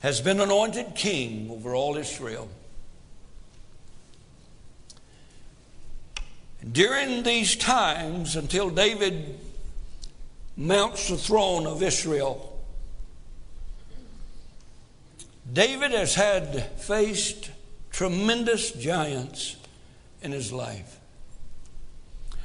has 0.00 0.20
been 0.20 0.38
anointed 0.38 0.94
king 0.94 1.50
over 1.50 1.74
all 1.74 1.96
Israel. 1.96 2.50
During 6.72 7.22
these 7.22 7.56
times, 7.56 8.36
until 8.36 8.70
David 8.70 9.38
mounts 10.56 11.08
the 11.08 11.16
throne 11.16 11.66
of 11.66 11.82
Israel, 11.82 12.50
David 15.52 15.90
has 15.90 16.14
had 16.14 16.62
faced 16.80 17.50
tremendous 17.90 18.72
giants 18.72 19.56
in 20.22 20.32
his 20.32 20.52
life. 20.52 20.98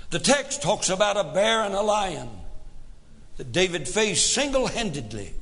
The 0.10 0.20
text 0.20 0.62
talks 0.62 0.90
about 0.90 1.18
a 1.18 1.24
bear 1.24 1.62
and 1.62 1.74
a 1.74 1.82
lion 1.82 2.30
that 3.38 3.52
David 3.52 3.88
faced 3.88 4.34
single 4.34 4.68
handedly 4.68 5.34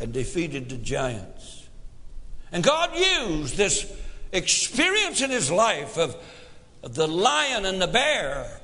and 0.00 0.12
defeated 0.12 0.68
the 0.68 0.76
giants. 0.76 1.68
And 2.50 2.64
God 2.64 2.90
used 2.96 3.56
this 3.56 3.90
experience 4.32 5.20
in 5.20 5.30
his 5.30 5.50
life 5.50 5.96
of 5.96 6.16
the 6.82 7.06
lion 7.06 7.64
and 7.64 7.80
the 7.80 7.86
bear 7.86 8.60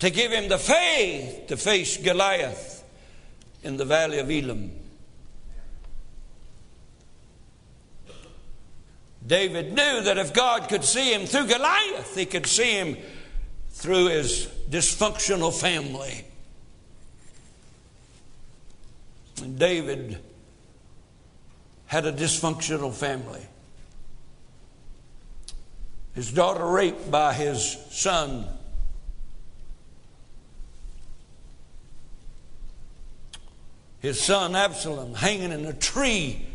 to 0.00 0.10
give 0.10 0.32
him 0.32 0.48
the 0.48 0.58
faith 0.58 1.46
to 1.48 1.56
face 1.56 1.96
Goliath 1.96 2.84
in 3.62 3.76
the 3.76 3.84
valley 3.84 4.18
of 4.18 4.30
Elah. 4.30 4.68
David 9.24 9.68
knew 9.68 10.02
that 10.02 10.18
if 10.18 10.34
God 10.34 10.68
could 10.68 10.84
see 10.84 11.14
him 11.14 11.26
through 11.26 11.46
Goliath, 11.46 12.16
he 12.16 12.26
could 12.26 12.46
see 12.46 12.72
him 12.72 12.96
through 13.70 14.08
his 14.08 14.48
dysfunctional 14.68 15.52
family. 15.52 16.24
And 19.40 19.58
David 19.58 20.18
had 21.86 22.06
a 22.06 22.12
dysfunctional 22.12 22.92
family. 22.92 23.46
His 26.14 26.30
daughter 26.30 26.66
raped 26.66 27.10
by 27.10 27.32
his 27.32 27.78
son. 27.90 28.46
His 34.00 34.20
son 34.20 34.54
Absalom 34.54 35.14
hanging 35.14 35.52
in 35.52 35.64
a 35.64 35.72
tree 35.72 36.46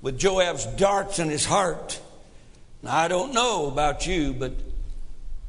with 0.00 0.18
Joab's 0.18 0.64
darts 0.64 1.18
in 1.18 1.28
his 1.28 1.44
heart. 1.44 2.00
Now, 2.82 2.96
I 2.96 3.08
don't 3.08 3.34
know 3.34 3.66
about 3.66 4.06
you, 4.06 4.32
but 4.32 4.52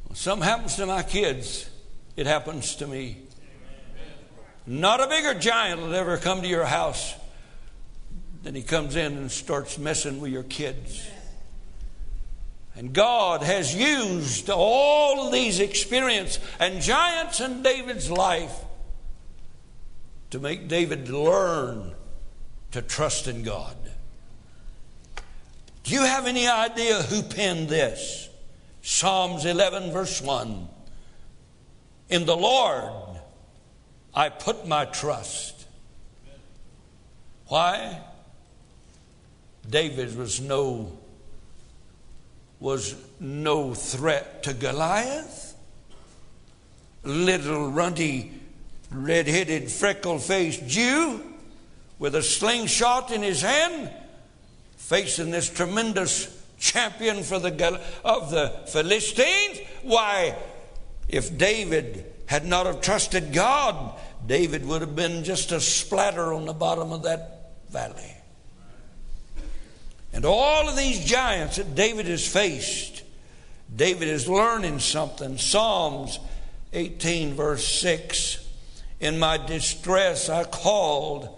when 0.06 0.16
something 0.16 0.46
happens 0.46 0.76
to 0.76 0.86
my 0.86 1.02
kids, 1.02 1.70
it 2.16 2.26
happens 2.26 2.76
to 2.76 2.86
me. 2.86 3.18
Not 4.66 5.00
a 5.00 5.06
bigger 5.06 5.34
giant 5.34 5.80
will 5.80 5.94
ever 5.94 6.16
come 6.16 6.42
to 6.42 6.48
your 6.48 6.64
house 6.64 7.14
than 8.42 8.54
he 8.54 8.62
comes 8.62 8.96
in 8.96 9.16
and 9.16 9.30
starts 9.30 9.78
messing 9.78 10.20
with 10.20 10.32
your 10.32 10.42
kids. 10.42 11.08
And 12.76 12.92
God 12.92 13.42
has 13.42 13.74
used 13.74 14.50
all 14.50 15.26
of 15.26 15.32
these 15.32 15.60
experiences 15.60 16.38
and 16.60 16.82
giants 16.82 17.40
in 17.40 17.62
David's 17.62 18.10
life 18.10 18.54
to 20.30 20.38
make 20.38 20.68
David 20.68 21.08
learn 21.08 21.94
to 22.72 22.82
trust 22.82 23.28
in 23.28 23.42
God. 23.42 23.76
Do 25.84 25.94
you 25.94 26.02
have 26.02 26.26
any 26.26 26.46
idea 26.46 27.02
who 27.02 27.22
penned 27.22 27.68
this? 27.68 28.28
Psalms 28.82 29.46
11, 29.46 29.92
verse 29.92 30.20
1. 30.20 30.68
In 32.10 32.26
the 32.26 32.36
Lord 32.36 32.92
I 34.14 34.28
put 34.28 34.66
my 34.66 34.84
trust. 34.84 35.66
Why? 37.46 38.00
David 39.68 40.16
was 40.16 40.40
no 40.40 40.95
was 42.60 42.96
no 43.20 43.74
threat 43.74 44.42
to 44.44 44.54
Goliath. 44.54 45.54
Little 47.04 47.70
runty, 47.70 48.32
red 48.90 49.28
headed, 49.28 49.70
freckle 49.70 50.18
faced 50.18 50.66
Jew 50.66 51.22
with 51.98 52.14
a 52.14 52.22
slingshot 52.22 53.10
in 53.10 53.22
his 53.22 53.42
hand, 53.42 53.90
facing 54.76 55.30
this 55.30 55.48
tremendous 55.48 56.32
champion 56.58 57.22
for 57.22 57.38
the, 57.38 57.80
of 58.04 58.30
the 58.30 58.48
Philistines. 58.66 59.60
Why, 59.82 60.34
if 61.08 61.36
David 61.36 62.12
had 62.26 62.44
not 62.44 62.66
have 62.66 62.80
trusted 62.80 63.32
God, 63.32 63.98
David 64.26 64.66
would 64.66 64.80
have 64.80 64.96
been 64.96 65.22
just 65.22 65.52
a 65.52 65.60
splatter 65.60 66.32
on 66.32 66.44
the 66.44 66.52
bottom 66.52 66.92
of 66.92 67.04
that 67.04 67.52
valley. 67.70 68.15
And 70.16 70.24
all 70.24 70.66
of 70.66 70.76
these 70.76 71.04
giants 71.04 71.56
that 71.56 71.74
David 71.74 72.06
has 72.06 72.26
faced, 72.26 73.02
David 73.74 74.08
is 74.08 74.26
learning 74.26 74.78
something. 74.78 75.36
Psalms 75.36 76.18
18, 76.72 77.34
verse 77.34 77.68
6 77.68 78.42
In 78.98 79.18
my 79.18 79.36
distress 79.36 80.30
I 80.30 80.44
called 80.44 81.28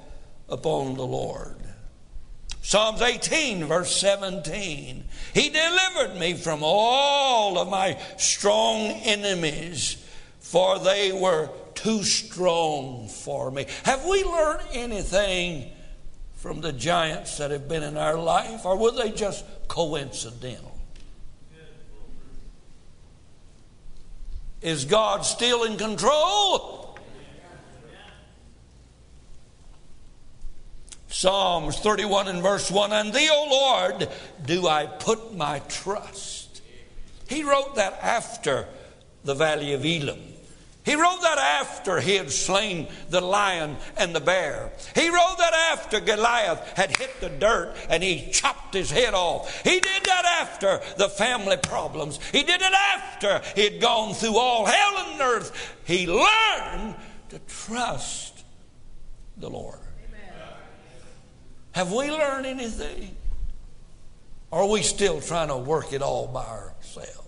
upon 0.49 0.95
the 0.95 1.05
Lord. 1.05 1.57
Psalms 2.63 3.03
18, 3.03 3.65
verse 3.65 3.97
17 3.97 5.05
He 5.35 5.49
delivered 5.49 6.17
me 6.17 6.35
from 6.35 6.61
all 6.63 7.59
of 7.59 7.69
my 7.69 7.99
strong 8.17 8.93
enemies, 9.03 9.97
for 10.39 10.79
they 10.79 11.11
were 11.11 11.51
too 11.75 12.05
strong 12.05 13.09
for 13.09 13.51
me. 13.51 13.67
Have 13.83 14.05
we 14.05 14.23
learned 14.23 14.63
anything? 14.73 15.73
From 16.39 16.61
the 16.61 16.73
giants 16.73 17.37
that 17.39 17.51
have 17.51 17.69
been 17.69 17.83
in 17.83 17.97
our 17.97 18.17
life, 18.17 18.65
or 18.65 18.79
were 18.79 18.93
they 18.93 19.11
just 19.11 19.45
coincidental? 19.67 20.79
Is 24.63 24.85
God 24.85 25.25
still 25.25 25.65
in 25.65 25.77
control? 25.77 26.97
Psalms 31.09 31.77
31 31.81 32.29
and 32.29 32.41
verse 32.41 32.71
1 32.71 32.93
And 32.93 33.13
thee, 33.13 33.29
O 33.31 33.49
Lord, 33.51 34.09
do 34.47 34.69
I 34.69 34.87
put 34.87 35.35
my 35.35 35.59
trust. 35.69 36.63
He 37.29 37.43
wrote 37.43 37.75
that 37.75 37.99
after 38.01 38.69
the 39.25 39.35
valley 39.35 39.73
of 39.73 39.85
Elah. 39.85 40.17
He 40.89 40.95
wrote 40.95 41.21
that 41.21 41.37
after 41.37 42.01
he 42.01 42.15
had 42.15 42.31
slain 42.31 42.89
the 43.11 43.21
lion 43.21 43.77
and 43.99 44.15
the 44.15 44.21
bear. 44.21 44.73
He 44.95 45.11
wrote 45.11 45.37
that 45.37 45.53
after 45.71 46.01
Goliath 46.01 46.67
had 46.79 46.97
hit 46.97 47.21
the 47.21 47.29
dirt 47.29 47.75
and 47.91 48.03
he 48.03 48.31
chopped 48.31 48.73
his 48.73 48.91
head 48.91 49.13
off. 49.13 49.63
He 49.65 49.81
did 49.81 50.05
that 50.05 50.25
after 50.41 50.81
the 50.97 51.11
family 51.11 51.59
problems. 51.59 52.19
He 52.33 52.43
did 52.43 52.63
it 52.63 52.73
after 52.97 53.43
he 53.55 53.65
had 53.65 53.83
gone 53.83 54.15
through 54.15 54.39
all 54.39 54.65
hell 54.65 54.95
and 54.97 55.21
earth. 55.21 55.77
He 55.85 56.07
learned 56.07 56.95
to 57.29 57.39
trust 57.47 58.43
the 59.37 59.51
Lord. 59.51 59.81
Amen. 60.09 60.33
Have 61.73 61.93
we 61.93 62.11
learned 62.11 62.47
anything? 62.47 63.15
Or 64.51 64.63
are 64.63 64.69
we 64.71 64.81
still 64.81 65.21
trying 65.21 65.49
to 65.49 65.59
work 65.59 65.93
it 65.93 66.01
all 66.01 66.29
by 66.29 66.47
ourselves? 66.47 67.28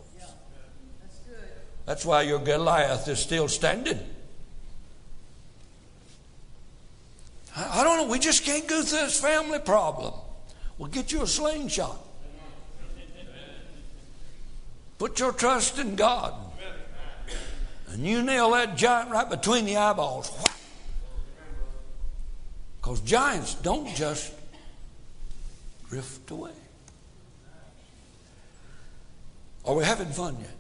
That's 1.90 2.06
why 2.06 2.22
your 2.22 2.38
Goliath 2.38 3.08
is 3.08 3.18
still 3.18 3.48
standing. 3.48 3.98
I 7.56 7.82
don't 7.82 7.96
know. 7.96 8.06
We 8.06 8.20
just 8.20 8.44
can't 8.44 8.64
go 8.68 8.80
through 8.80 9.00
this 9.00 9.18
family 9.18 9.58
problem. 9.58 10.14
Well, 10.78 10.88
get 10.88 11.10
you 11.10 11.22
a 11.22 11.26
slingshot. 11.26 11.98
Put 14.98 15.18
your 15.18 15.32
trust 15.32 15.80
in 15.80 15.96
God. 15.96 16.32
And 17.88 18.06
you 18.06 18.22
nail 18.22 18.52
that 18.52 18.76
giant 18.76 19.10
right 19.10 19.28
between 19.28 19.64
the 19.64 19.76
eyeballs. 19.76 20.30
Because 22.80 23.00
giants 23.00 23.56
don't 23.56 23.92
just 23.96 24.32
drift 25.88 26.30
away. 26.30 26.52
Are 29.64 29.74
we 29.74 29.82
having 29.82 30.10
fun 30.10 30.36
yet? 30.38 30.59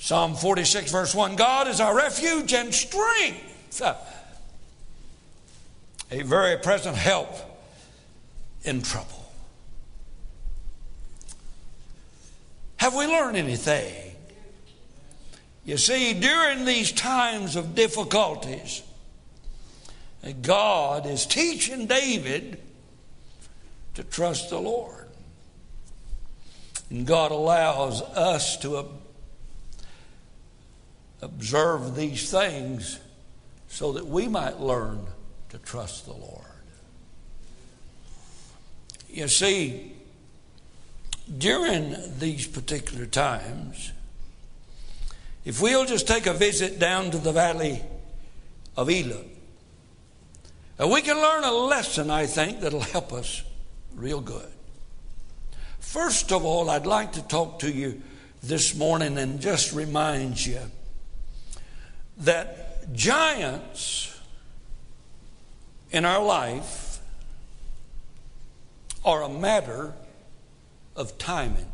Psalm 0.00 0.34
46, 0.34 0.90
verse 0.90 1.14
1 1.14 1.36
God 1.36 1.68
is 1.68 1.78
our 1.78 1.94
refuge 1.94 2.54
and 2.54 2.74
strength, 2.74 3.82
a 6.10 6.22
very 6.22 6.56
present 6.56 6.96
help 6.96 7.28
in 8.64 8.80
trouble. 8.80 9.30
Have 12.78 12.94
we 12.96 13.06
learned 13.06 13.36
anything? 13.36 14.16
You 15.66 15.76
see, 15.76 16.14
during 16.14 16.64
these 16.64 16.92
times 16.92 17.54
of 17.54 17.74
difficulties, 17.74 18.82
God 20.40 21.04
is 21.04 21.26
teaching 21.26 21.86
David 21.86 22.58
to 23.94 24.02
trust 24.02 24.48
the 24.48 24.60
Lord. 24.60 25.08
And 26.88 27.06
God 27.06 27.32
allows 27.32 28.00
us 28.00 28.56
to 28.58 28.78
observe 31.22 31.94
these 31.94 32.30
things 32.30 32.98
so 33.68 33.92
that 33.92 34.06
we 34.06 34.28
might 34.28 34.60
learn 34.60 35.06
to 35.50 35.58
trust 35.58 36.06
the 36.06 36.12
Lord. 36.12 36.44
You 39.08 39.28
see, 39.28 39.92
during 41.38 41.96
these 42.18 42.46
particular 42.46 43.06
times, 43.06 43.92
if 45.44 45.60
we'll 45.60 45.86
just 45.86 46.06
take 46.06 46.26
a 46.26 46.34
visit 46.34 46.78
down 46.78 47.10
to 47.10 47.18
the 47.18 47.32
valley 47.32 47.82
of 48.76 48.90
Elah, 48.90 49.24
we 50.88 51.02
can 51.02 51.16
learn 51.16 51.44
a 51.44 51.52
lesson, 51.52 52.10
I 52.10 52.26
think, 52.26 52.60
that'll 52.60 52.80
help 52.80 53.12
us 53.12 53.42
real 53.94 54.20
good. 54.20 54.48
First 55.78 56.32
of 56.32 56.44
all, 56.44 56.70
I'd 56.70 56.86
like 56.86 57.12
to 57.12 57.22
talk 57.22 57.58
to 57.60 57.70
you 57.70 58.00
this 58.42 58.74
morning 58.74 59.18
and 59.18 59.40
just 59.40 59.72
remind 59.72 60.44
you 60.44 60.60
that 62.20 62.92
giants 62.92 64.18
in 65.90 66.04
our 66.04 66.24
life 66.24 67.00
are 69.04 69.22
a 69.22 69.28
matter 69.28 69.94
of 70.94 71.16
timing. 71.18 71.66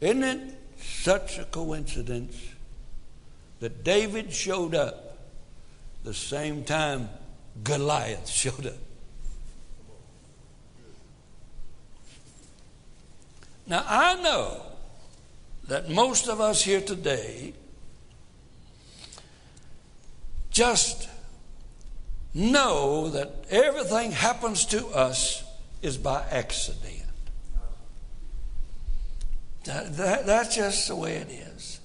Isn't 0.00 0.22
it 0.22 0.54
such 0.78 1.38
a 1.38 1.44
coincidence 1.44 2.36
that 3.60 3.84
David 3.84 4.32
showed 4.32 4.74
up 4.74 5.18
the 6.04 6.14
same 6.14 6.64
time 6.64 7.08
Goliath 7.62 8.28
showed 8.28 8.66
up? 8.66 8.74
Now, 13.66 13.84
I 13.86 14.20
know 14.20 14.71
that 15.68 15.88
most 15.88 16.28
of 16.28 16.40
us 16.40 16.62
here 16.62 16.80
today 16.80 17.54
just 20.50 21.08
know 22.34 23.08
that 23.10 23.44
everything 23.50 24.12
happens 24.12 24.66
to 24.66 24.86
us 24.88 25.44
is 25.82 25.96
by 25.96 26.24
accident. 26.30 27.02
That, 29.64 29.96
that, 29.96 30.26
that's 30.26 30.56
just 30.56 30.88
the 30.88 30.96
way 30.96 31.14
it 31.16 31.30
is. 31.30 31.80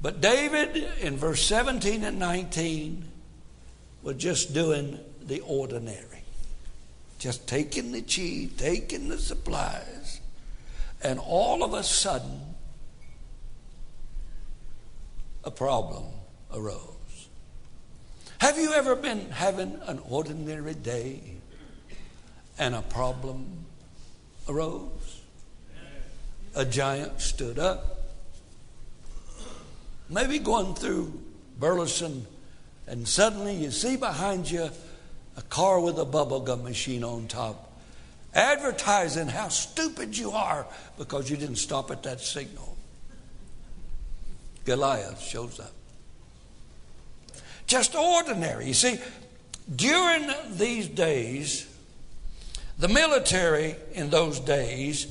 But 0.00 0.20
David, 0.20 0.88
in 1.00 1.16
verse 1.16 1.42
17 1.42 2.04
and 2.04 2.18
19, 2.18 3.04
was 4.02 4.16
just 4.16 4.54
doing 4.54 4.98
the 5.26 5.40
ordinary. 5.40 6.22
Just 7.18 7.48
taking 7.48 7.92
the 7.92 8.02
cheese, 8.02 8.52
taking 8.56 9.08
the 9.08 9.18
supplies, 9.18 9.95
and 11.02 11.18
all 11.18 11.62
of 11.62 11.74
a 11.74 11.82
sudden, 11.82 12.40
a 15.44 15.50
problem 15.50 16.04
arose. 16.52 17.28
Have 18.38 18.58
you 18.58 18.72
ever 18.72 18.96
been 18.96 19.30
having 19.30 19.78
an 19.86 20.00
ordinary 20.08 20.74
day 20.74 21.20
and 22.58 22.74
a 22.74 22.82
problem 22.82 23.64
arose? 24.48 25.22
A 26.54 26.64
giant 26.64 27.20
stood 27.20 27.58
up. 27.58 28.12
Maybe 30.08 30.38
going 30.38 30.74
through 30.74 31.12
Burleson, 31.58 32.26
and 32.86 33.06
suddenly 33.06 33.54
you 33.54 33.70
see 33.70 33.96
behind 33.96 34.50
you 34.50 34.70
a 35.36 35.42
car 35.42 35.80
with 35.80 35.98
a 35.98 36.04
bubblegum 36.06 36.62
machine 36.62 37.04
on 37.04 37.26
top, 37.26 37.65
advertising 38.36 39.28
how 39.28 39.48
stupid 39.48 40.16
you 40.16 40.30
are 40.30 40.66
because 40.98 41.28
you 41.30 41.36
didn't 41.36 41.56
stop 41.56 41.90
at 41.90 42.02
that 42.02 42.20
signal. 42.20 42.76
Goliath 44.64 45.20
shows 45.20 45.58
up. 45.58 45.72
Just 47.66 47.96
ordinary. 47.96 48.66
You 48.66 48.74
see, 48.74 49.00
during 49.74 50.30
these 50.50 50.86
days, 50.86 51.66
the 52.78 52.88
military 52.88 53.74
in 53.94 54.10
those 54.10 54.38
days, 54.38 55.06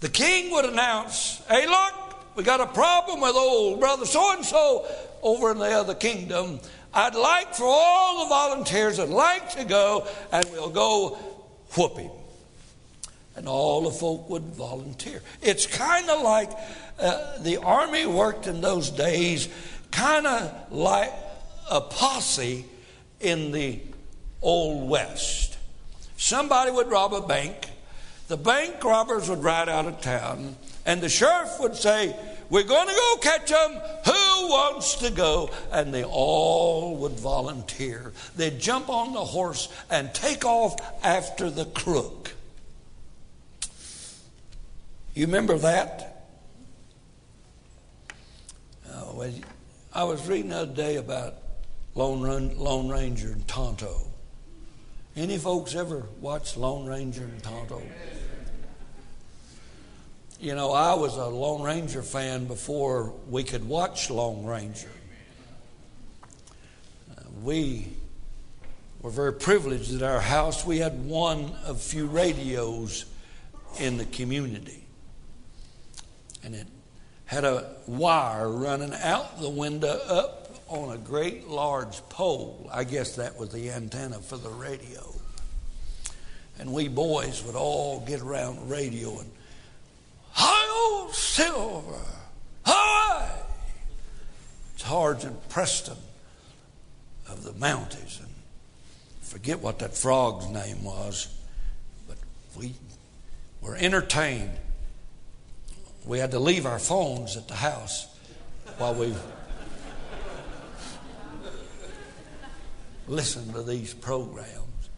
the 0.00 0.08
king 0.08 0.52
would 0.52 0.64
announce, 0.64 1.42
Hey, 1.48 1.66
look, 1.66 2.36
we 2.36 2.44
got 2.44 2.60
a 2.60 2.66
problem 2.66 3.20
with 3.20 3.34
old 3.34 3.80
brother 3.80 4.06
so 4.06 4.34
and 4.34 4.44
so 4.44 4.86
over 5.22 5.50
in 5.50 5.58
the 5.58 5.70
other 5.70 5.94
kingdom. 5.94 6.60
I'd 6.94 7.14
like 7.14 7.54
for 7.54 7.64
all 7.66 8.24
the 8.24 8.28
volunteers 8.28 8.98
that 8.98 9.10
like 9.10 9.50
to 9.56 9.64
go, 9.64 10.06
and 10.32 10.44
we'll 10.52 10.70
go 10.70 11.18
whoop 11.74 11.98
him. 11.98 12.10
And 13.36 13.46
all 13.46 13.82
the 13.82 13.90
folk 13.90 14.30
would 14.30 14.44
volunteer. 14.44 15.22
It's 15.42 15.66
kind 15.66 16.08
of 16.08 16.22
like 16.22 16.50
uh, 16.98 17.38
the 17.38 17.58
army 17.58 18.06
worked 18.06 18.46
in 18.46 18.62
those 18.62 18.90
days, 18.90 19.48
kind 19.90 20.26
of 20.26 20.72
like 20.72 21.12
a 21.70 21.80
posse 21.80 22.64
in 23.20 23.52
the 23.52 23.80
Old 24.42 24.88
West. 24.88 25.58
Somebody 26.16 26.70
would 26.70 26.88
rob 26.88 27.12
a 27.12 27.20
bank, 27.20 27.70
the 28.28 28.36
bank 28.36 28.82
robbers 28.82 29.28
would 29.28 29.42
ride 29.42 29.68
out 29.68 29.86
of 29.86 30.00
town, 30.00 30.56
and 30.84 31.00
the 31.00 31.08
sheriff 31.08 31.58
would 31.60 31.76
say, 31.76 32.16
We're 32.48 32.62
going 32.62 32.88
to 32.88 32.94
go 32.94 33.16
catch 33.20 33.50
them. 33.50 33.72
Who 34.04 34.48
wants 34.48 34.94
to 34.96 35.10
go? 35.10 35.50
And 35.72 35.92
they 35.92 36.04
all 36.04 36.96
would 36.96 37.18
volunteer. 37.18 38.12
They'd 38.36 38.58
jump 38.58 38.88
on 38.88 39.12
the 39.12 39.24
horse 39.24 39.68
and 39.90 40.14
take 40.14 40.44
off 40.44 40.76
after 41.04 41.50
the 41.50 41.66
crook. 41.66 42.35
You 45.16 45.24
remember 45.24 45.56
that? 45.56 46.26
Oh, 48.92 49.14
well, 49.14 49.32
I 49.94 50.04
was 50.04 50.28
reading 50.28 50.50
the 50.50 50.58
other 50.58 50.74
day 50.74 50.96
about 50.96 51.36
Lone, 51.94 52.20
Run, 52.20 52.58
Lone 52.58 52.90
Ranger 52.90 53.32
and 53.32 53.48
Tonto. 53.48 53.96
Any 55.16 55.38
folks 55.38 55.74
ever 55.74 56.04
watched 56.20 56.58
Lone 56.58 56.84
Ranger 56.84 57.24
and 57.24 57.42
Tonto? 57.42 57.80
You 60.38 60.54
know, 60.54 60.72
I 60.72 60.92
was 60.92 61.16
a 61.16 61.24
Lone 61.24 61.62
Ranger 61.62 62.02
fan 62.02 62.44
before 62.44 63.14
we 63.30 63.42
could 63.42 63.66
watch 63.66 64.10
Lone 64.10 64.44
Ranger. 64.44 64.90
Uh, 67.10 67.22
we 67.42 67.88
were 69.00 69.10
very 69.10 69.32
privileged 69.32 69.94
at 69.94 70.02
our 70.02 70.20
house. 70.20 70.66
We 70.66 70.76
had 70.76 71.06
one 71.06 71.54
of 71.64 71.80
few 71.80 72.04
radios 72.04 73.06
in 73.80 73.96
the 73.96 74.04
community. 74.04 74.82
And 76.46 76.54
it 76.54 76.68
had 77.24 77.44
a 77.44 77.74
wire 77.88 78.48
running 78.48 78.94
out 78.94 79.40
the 79.40 79.50
window 79.50 79.98
up 80.06 80.54
on 80.68 80.94
a 80.94 80.96
great 80.96 81.48
large 81.48 82.00
pole. 82.08 82.70
I 82.72 82.84
guess 82.84 83.16
that 83.16 83.36
was 83.36 83.50
the 83.50 83.72
antenna 83.72 84.20
for 84.20 84.36
the 84.36 84.48
radio. 84.48 85.12
And 86.60 86.72
we 86.72 86.86
boys 86.86 87.42
would 87.44 87.56
all 87.56 87.98
get 88.06 88.20
around 88.20 88.60
the 88.60 88.72
radio 88.72 89.18
and, 89.18 89.28
Hi, 90.34 91.00
old 91.02 91.14
Silver! 91.16 92.00
Hi! 92.64 93.28
Sergeant 94.76 95.48
Preston 95.48 95.96
of 97.28 97.42
the 97.42 97.54
Mounties. 97.54 98.20
And 98.20 98.30
forget 99.20 99.58
what 99.58 99.80
that 99.80 99.96
frog's 99.96 100.46
name 100.46 100.84
was, 100.84 101.26
but 102.06 102.18
we 102.56 102.74
were 103.60 103.74
entertained. 103.74 104.52
We 106.06 106.20
had 106.20 106.30
to 106.30 106.38
leave 106.38 106.66
our 106.66 106.78
phones 106.78 107.36
at 107.36 107.48
the 107.48 107.54
house 107.54 108.06
while 108.78 108.94
we 108.94 109.12
listened 113.08 113.52
to 113.54 113.62
these 113.64 113.92
programs. 113.92 114.90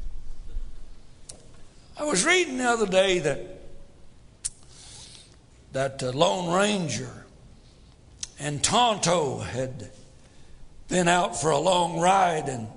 I 1.96 2.04
was 2.04 2.26
reading 2.26 2.58
the 2.58 2.68
other 2.68 2.86
day 2.86 3.20
that 3.20 3.58
that 5.72 6.02
uh, 6.02 6.10
Lone 6.12 6.52
Ranger 6.54 7.24
and 8.38 8.62
Tonto 8.62 9.38
had 9.38 9.90
been 10.88 11.08
out 11.08 11.40
for 11.40 11.50
a 11.50 11.58
long 11.58 12.00
ride 12.00 12.48
and 12.48 12.68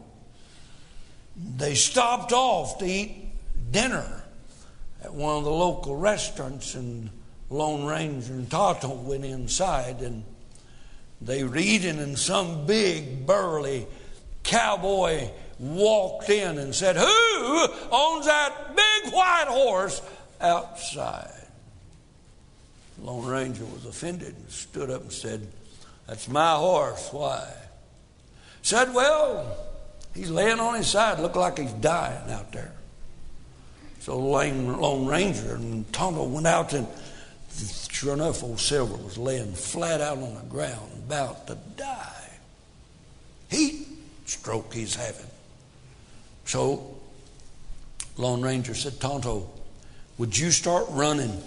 they 1.57 1.75
stopped 1.75 2.33
off 2.33 2.79
to 2.79 2.85
eat 2.85 3.29
dinner 3.71 4.23
at 5.03 5.13
one 5.13 5.37
of 5.37 5.43
the 5.43 5.51
local 5.51 5.95
restaurants 5.95 6.75
and 6.75 7.09
Lone 7.51 7.85
Ranger 7.85 8.33
and 8.33 8.49
Tonto 8.49 8.93
went 8.93 9.25
inside 9.25 10.01
and 10.01 10.23
they 11.19 11.43
were 11.43 11.57
eating 11.57 11.99
and 11.99 12.17
some 12.17 12.65
big 12.65 13.27
burly 13.27 13.85
cowboy 14.43 15.29
walked 15.59 16.29
in 16.29 16.57
and 16.57 16.73
said, 16.73 16.95
Who 16.95 17.67
owns 17.91 18.25
that 18.25 18.75
big 18.75 19.13
white 19.13 19.45
horse 19.47 20.01
outside? 20.39 21.45
Lone 23.01 23.25
Ranger 23.25 23.65
was 23.65 23.85
offended 23.85 24.33
and 24.33 24.49
stood 24.49 24.89
up 24.89 25.01
and 25.01 25.11
said, 25.11 25.45
That's 26.07 26.29
my 26.29 26.55
horse. 26.55 27.09
Why? 27.11 27.51
Said, 28.61 28.93
Well, 28.93 29.57
he's 30.15 30.31
laying 30.31 30.61
on 30.61 30.75
his 30.75 30.87
side, 30.87 31.19
looked 31.19 31.35
like 31.35 31.59
he's 31.59 31.73
dying 31.73 32.31
out 32.31 32.53
there. 32.53 32.71
So 33.99 34.17
Lone 34.17 35.05
Ranger 35.05 35.55
and 35.55 35.91
Tonto 35.93 36.23
went 36.23 36.47
out 36.47 36.73
and 36.73 36.87
sure 37.91 38.13
enough, 38.13 38.43
old 38.43 38.59
Silver 38.59 38.95
was 38.95 39.17
laying 39.17 39.53
flat 39.53 40.01
out 40.01 40.17
on 40.17 40.35
the 40.35 40.41
ground, 40.41 40.91
about 41.05 41.47
to 41.47 41.57
die. 41.77 42.29
Heat 43.49 43.87
stroke 44.25 44.73
he's 44.73 44.95
having. 44.95 45.25
So 46.45 46.95
Lone 48.17 48.41
Ranger 48.41 48.73
said, 48.73 48.99
Tonto, 48.99 49.49
would 50.17 50.37
you 50.37 50.51
start 50.51 50.85
running 50.89 51.41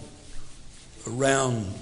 around 1.07 1.73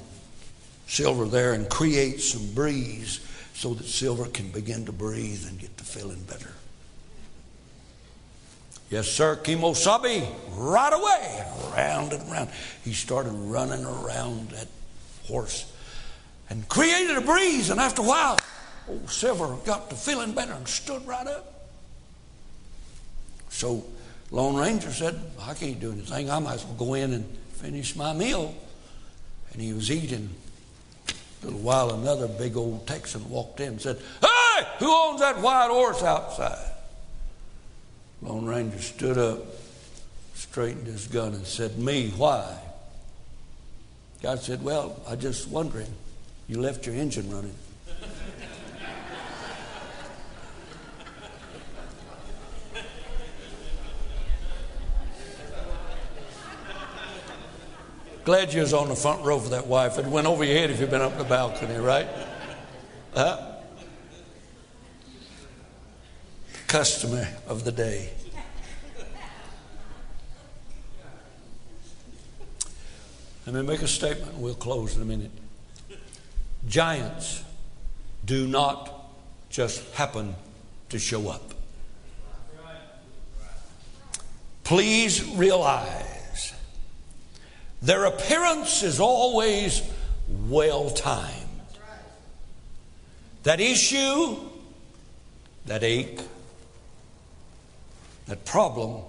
Silver 0.86 1.26
there 1.26 1.52
and 1.52 1.68
create 1.68 2.20
some 2.20 2.52
breeze 2.54 3.20
so 3.54 3.74
that 3.74 3.84
Silver 3.84 4.26
can 4.26 4.50
begin 4.50 4.84
to 4.86 4.92
breathe 4.92 5.46
and 5.46 5.58
get 5.58 5.76
to 5.78 5.84
feeling 5.84 6.22
better? 6.24 6.52
Yes, 8.92 9.08
sir, 9.08 9.36
Kemosabe, 9.36 10.28
right 10.54 10.92
away, 10.92 11.46
round 11.74 12.12
and 12.12 12.30
round. 12.30 12.50
He 12.84 12.92
started 12.92 13.30
running 13.30 13.86
around 13.86 14.50
that 14.50 14.68
horse 15.26 15.72
and 16.50 16.68
created 16.68 17.16
a 17.16 17.22
breeze, 17.22 17.70
and 17.70 17.80
after 17.80 18.02
a 18.02 18.04
while, 18.04 18.36
oh, 18.38 18.92
old 18.92 19.08
Silver 19.08 19.56
got 19.64 19.88
to 19.88 19.96
feeling 19.96 20.32
better 20.32 20.52
and 20.52 20.68
stood 20.68 21.06
right 21.06 21.26
up. 21.26 21.70
So 23.48 23.82
Lone 24.30 24.56
Ranger 24.56 24.90
said, 24.90 25.18
I 25.40 25.54
can't 25.54 25.80
do 25.80 25.90
anything. 25.90 26.30
I 26.30 26.38
might 26.38 26.56
as 26.56 26.64
well 26.66 26.74
go 26.74 26.92
in 26.92 27.14
and 27.14 27.24
finish 27.52 27.96
my 27.96 28.12
meal. 28.12 28.54
And 29.54 29.62
he 29.62 29.72
was 29.72 29.90
eating. 29.90 30.28
A 31.08 31.46
little 31.46 31.60
while, 31.60 31.94
another 31.94 32.28
big 32.28 32.58
old 32.58 32.86
Texan 32.86 33.26
walked 33.30 33.58
in 33.60 33.68
and 33.68 33.80
said, 33.80 33.98
Hey, 34.20 34.66
who 34.80 34.92
owns 34.92 35.20
that 35.20 35.40
white 35.40 35.70
horse 35.70 36.02
outside? 36.02 36.71
Lone 38.22 38.46
Ranger 38.46 38.78
stood 38.78 39.18
up, 39.18 39.40
straightened 40.34 40.86
his 40.86 41.08
gun, 41.08 41.34
and 41.34 41.44
said, 41.44 41.78
Me, 41.78 42.10
why? 42.16 42.56
God 44.22 44.38
said, 44.38 44.62
Well, 44.62 45.00
I 45.08 45.16
just 45.16 45.48
wondering. 45.48 45.92
You 46.46 46.60
left 46.60 46.86
your 46.86 46.94
engine 46.94 47.30
running. 47.30 47.54
Glad 58.24 58.54
you 58.54 58.60
was 58.60 58.72
on 58.72 58.88
the 58.88 58.94
front 58.94 59.24
row 59.24 59.40
for 59.40 59.48
that 59.48 59.66
wife. 59.66 59.98
It 59.98 60.06
went 60.06 60.28
over 60.28 60.44
your 60.44 60.56
head 60.56 60.70
if 60.70 60.78
you'd 60.78 60.90
been 60.90 61.00
up 61.00 61.18
the 61.18 61.24
balcony, 61.24 61.76
right? 61.76 62.06
Huh? 63.14 63.51
Customer 66.72 67.28
of 67.48 67.64
the 67.64 67.70
day. 67.70 68.08
Let 73.44 73.54
me 73.54 73.60
make 73.60 73.82
a 73.82 73.86
statement 73.86 74.32
and 74.32 74.42
we'll 74.42 74.54
close 74.54 74.96
in 74.96 75.02
a 75.02 75.04
minute. 75.04 75.32
Giants 76.66 77.44
do 78.24 78.46
not 78.46 78.90
just 79.50 79.84
happen 79.92 80.34
to 80.88 80.98
show 80.98 81.28
up. 81.28 81.52
Please 84.64 85.22
realize 85.34 86.54
their 87.82 88.06
appearance 88.06 88.82
is 88.82 88.98
always 88.98 89.82
well 90.48 90.88
timed. 90.88 91.36
That 93.42 93.60
issue, 93.60 94.38
that 95.66 95.84
ache, 95.84 96.22
that 98.26 98.44
problem, 98.44 99.02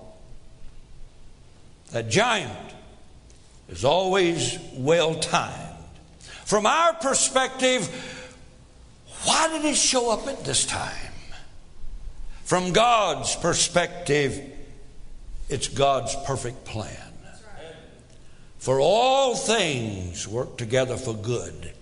that 1.92 2.10
giant, 2.10 2.52
is 3.70 3.86
always 3.86 4.58
well 4.74 5.16
timed. 5.16 5.70
From 6.46 6.66
our 6.66 6.94
perspective, 6.94 7.88
why 9.24 9.48
did 9.48 9.66
it 9.66 9.76
show 9.76 10.12
up 10.12 10.28
at 10.28 10.44
this 10.44 10.66
time? 10.66 11.12
From 12.44 12.74
God's 12.74 13.36
perspective, 13.36 14.40
it's 15.50 15.68
God's 15.68 16.16
perfect 16.26 16.66
plan. 16.66 16.98
For 18.60 18.80
all 18.80 19.36
things 19.36 20.28
work 20.28 20.58
together 20.58 20.96
for 20.96 21.14
good 21.14 21.74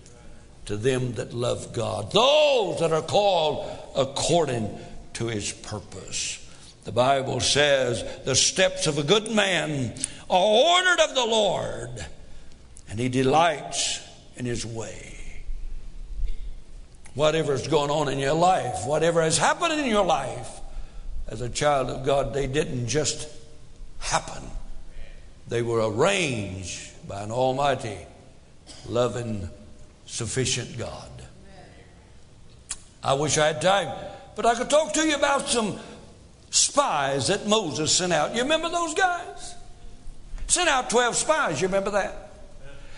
to 0.66 0.78
them 0.78 1.14
that 1.14 1.34
love 1.34 1.74
God, 1.74 2.12
those 2.12 2.80
that 2.80 2.92
are 2.92 3.02
called 3.02 3.70
according 3.96 4.80
to 5.14 5.28
his 5.28 5.52
purpose. 5.52 6.41
The 6.84 6.92
Bible 6.92 7.40
says, 7.40 8.04
The 8.26 8.36
steps 8.36 8.88
of 8.88 8.98
a 8.98 9.04
good 9.04 9.32
man 9.32 9.94
are 10.30 10.44
ordered 10.44 11.00
of 11.02 11.16
the 11.16 11.26
Lord, 11.26 12.06
and 12.90 13.00
he 13.00 13.10
delights 13.10 14.02
in 14.36 14.46
his 14.46 14.66
way. 14.66 15.18
Whatever 17.14 17.54
is 17.54 17.68
going 17.68 17.92
on 17.92 18.08
in 18.08 18.18
your 18.20 18.34
life, 18.34 18.86
whatever 18.86 19.22
has 19.22 19.38
happened 19.38 19.80
in 19.80 19.86
your 19.86 20.06
life, 20.06 20.50
as 21.28 21.42
a 21.42 21.50
child 21.50 21.90
of 21.90 22.06
God, 22.06 22.34
they 22.34 22.48
didn't 22.48 22.88
just 22.88 23.30
happen. 24.00 24.44
They 25.48 25.62
were 25.62 25.90
arranged 25.90 27.08
by 27.08 27.22
an 27.22 27.32
almighty, 27.32 27.98
loving, 28.88 29.50
sufficient 30.06 30.78
God. 30.78 31.10
I 33.04 33.14
wish 33.14 33.38
I 33.38 33.48
had 33.48 33.62
time, 33.62 33.94
but 34.36 34.46
I 34.46 34.56
could 34.56 34.70
talk 34.70 34.94
to 34.94 35.08
you 35.08 35.16
about 35.16 35.48
some 35.48 35.80
spies 36.52 37.28
that 37.28 37.48
Moses 37.48 37.92
sent 37.92 38.14
out. 38.14 38.36
You 38.36 38.44
remember 38.44 38.70
those 38.70 38.94
guys? 38.94 39.56
Sent 40.48 40.70
out 40.70 40.90
12 40.90 41.16
spies. 41.16 41.62
You 41.62 41.68
remember 41.68 41.92
that? 41.92 42.32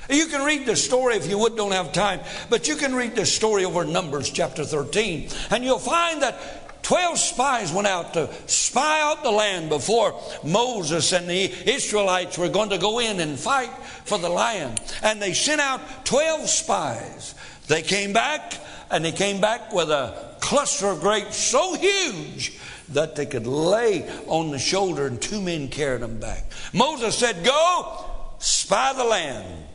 You 0.09 0.25
can 0.25 0.43
read 0.43 0.65
the 0.65 0.75
story 0.75 1.15
if 1.15 1.29
you 1.29 1.37
would, 1.37 1.55
don't 1.55 1.71
have 1.71 1.93
time, 1.93 2.19
but 2.49 2.67
you 2.67 2.75
can 2.75 2.93
read 2.93 3.15
the 3.15 3.25
story 3.25 3.63
over 3.63 3.85
Numbers 3.85 4.29
chapter 4.29 4.65
13, 4.65 5.29
and 5.49 5.63
you'll 5.63 5.79
find 5.79 6.21
that 6.21 6.83
12 6.83 7.17
spies 7.17 7.71
went 7.71 7.87
out 7.87 8.13
to 8.15 8.29
spy 8.45 8.99
out 9.01 9.23
the 9.23 9.31
land 9.31 9.69
before 9.69 10.19
Moses 10.43 11.13
and 11.13 11.29
the 11.29 11.49
Israelites 11.71 12.37
were 12.37 12.49
going 12.49 12.71
to 12.71 12.77
go 12.77 12.99
in 12.99 13.21
and 13.21 13.39
fight 13.39 13.71
for 14.03 14.17
the 14.17 14.27
land. 14.27 14.81
And 15.01 15.21
they 15.21 15.31
sent 15.31 15.61
out 15.61 16.05
12 16.05 16.49
spies. 16.49 17.35
They 17.67 17.81
came 17.81 18.11
back, 18.11 18.55
and 18.91 19.05
they 19.05 19.13
came 19.13 19.39
back 19.39 19.71
with 19.71 19.89
a 19.89 20.35
cluster 20.41 20.87
of 20.87 20.99
grapes 20.99 21.37
so 21.37 21.75
huge 21.75 22.59
that 22.89 23.15
they 23.15 23.25
could 23.25 23.47
lay 23.47 24.09
on 24.27 24.51
the 24.51 24.59
shoulder, 24.59 25.07
and 25.07 25.21
two 25.21 25.41
men 25.41 25.67
carried 25.67 26.01
them 26.01 26.19
back. 26.19 26.45
Moses 26.73 27.17
said, 27.17 27.43
Go, 27.43 28.05
spy 28.39 28.93
the 28.93 29.03
land, 29.03 29.65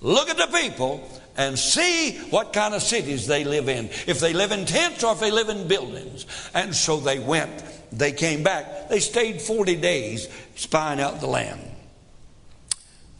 look 0.00 0.28
at 0.28 0.36
the 0.36 0.58
people, 0.58 1.08
and 1.36 1.56
see 1.56 2.18
what 2.30 2.52
kind 2.52 2.74
of 2.74 2.82
cities 2.82 3.26
they 3.26 3.44
live 3.44 3.68
in. 3.68 3.86
If 4.06 4.18
they 4.18 4.32
live 4.32 4.50
in 4.50 4.66
tents 4.66 5.04
or 5.04 5.12
if 5.12 5.20
they 5.20 5.30
live 5.30 5.48
in 5.48 5.68
buildings. 5.68 6.26
And 6.52 6.74
so 6.74 6.98
they 6.98 7.20
went. 7.20 7.62
They 7.92 8.10
came 8.12 8.42
back. 8.42 8.88
They 8.88 8.98
stayed 8.98 9.40
40 9.40 9.76
days 9.76 10.28
spying 10.56 11.00
out 11.00 11.20
the 11.20 11.28
land. 11.28 11.60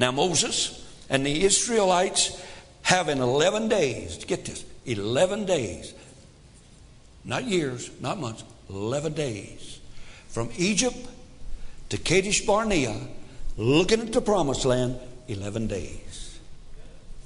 Now, 0.00 0.10
Moses 0.10 0.84
and 1.08 1.24
the 1.24 1.44
Israelites 1.44 2.42
have 2.82 3.08
in 3.08 3.20
11 3.20 3.68
days, 3.68 4.24
get 4.24 4.44
this, 4.44 4.64
11 4.84 5.44
days, 5.44 5.94
not 7.24 7.44
years, 7.44 7.90
not 8.00 8.18
months, 8.18 8.42
11 8.70 9.14
days. 9.14 9.80
From 10.28 10.50
Egypt 10.56 10.96
to 11.88 11.98
Kadesh 11.98 12.44
Barnea, 12.44 12.96
looking 13.56 14.00
at 14.00 14.12
the 14.12 14.20
promised 14.20 14.64
land, 14.64 14.98
11 15.28 15.66
days. 15.66 16.38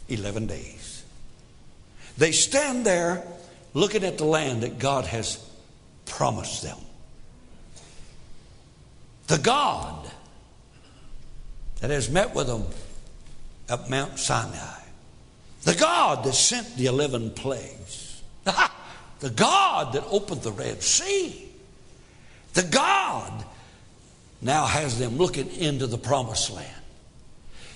11 0.09 0.47
days. 0.47 1.05
They 2.19 2.33
stand 2.33 2.85
there 2.85 3.25
looking 3.75 4.05
at 4.05 4.19
the 4.19 4.25
land 4.25 4.63
that 4.63 4.79
God 4.79 5.07
has 5.07 5.45
promised 6.07 6.63
them. 6.63 6.79
The 9.29 9.39
God 9.39 10.11
that 11.81 11.91
has 11.91 12.11
met 12.11 12.35
with 12.35 12.47
them 12.47 12.65
at 13.69 13.89
Mount 13.89 14.19
Sinai. 14.19 14.81
The 15.63 15.75
God 15.75 16.25
that 16.25 16.35
sent 16.35 16.77
the 16.77 16.87
11 16.87 17.31
plagues. 17.31 18.23
the 19.23 19.31
God 19.31 19.93
that 19.93 20.05
opened 20.11 20.43
the 20.43 20.51
Red 20.51 20.83
Sea, 20.83 21.49
the 22.55 22.65
God 22.65 23.45
now 24.41 24.67
has 24.67 24.99
them 24.99 25.17
looking 25.17 25.49
into 25.55 25.87
the 25.87 25.97
promised 25.97 26.51
land. 26.53 26.83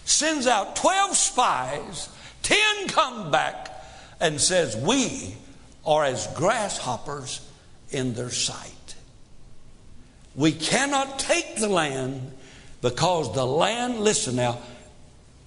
Sends 0.04 0.48
out 0.48 0.74
12 0.74 1.16
spies, 1.16 2.08
10 2.42 2.88
come 2.88 3.30
back 3.30 3.70
and 4.20 4.40
says, 4.40 4.76
We 4.76 5.36
are 5.84 6.04
as 6.04 6.26
grasshoppers 6.34 7.48
in 7.92 8.14
their 8.14 8.30
sight. 8.30 8.96
We 10.34 10.50
cannot 10.50 11.20
take 11.20 11.58
the 11.58 11.68
land 11.68 12.32
because 12.82 13.32
the 13.36 13.46
land, 13.46 14.00
listen 14.00 14.34
now, 14.34 14.58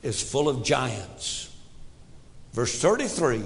is 0.02 0.22
full 0.24 0.48
of 0.48 0.64
giants. 0.64 1.54
Verse 2.54 2.80
33 2.80 3.44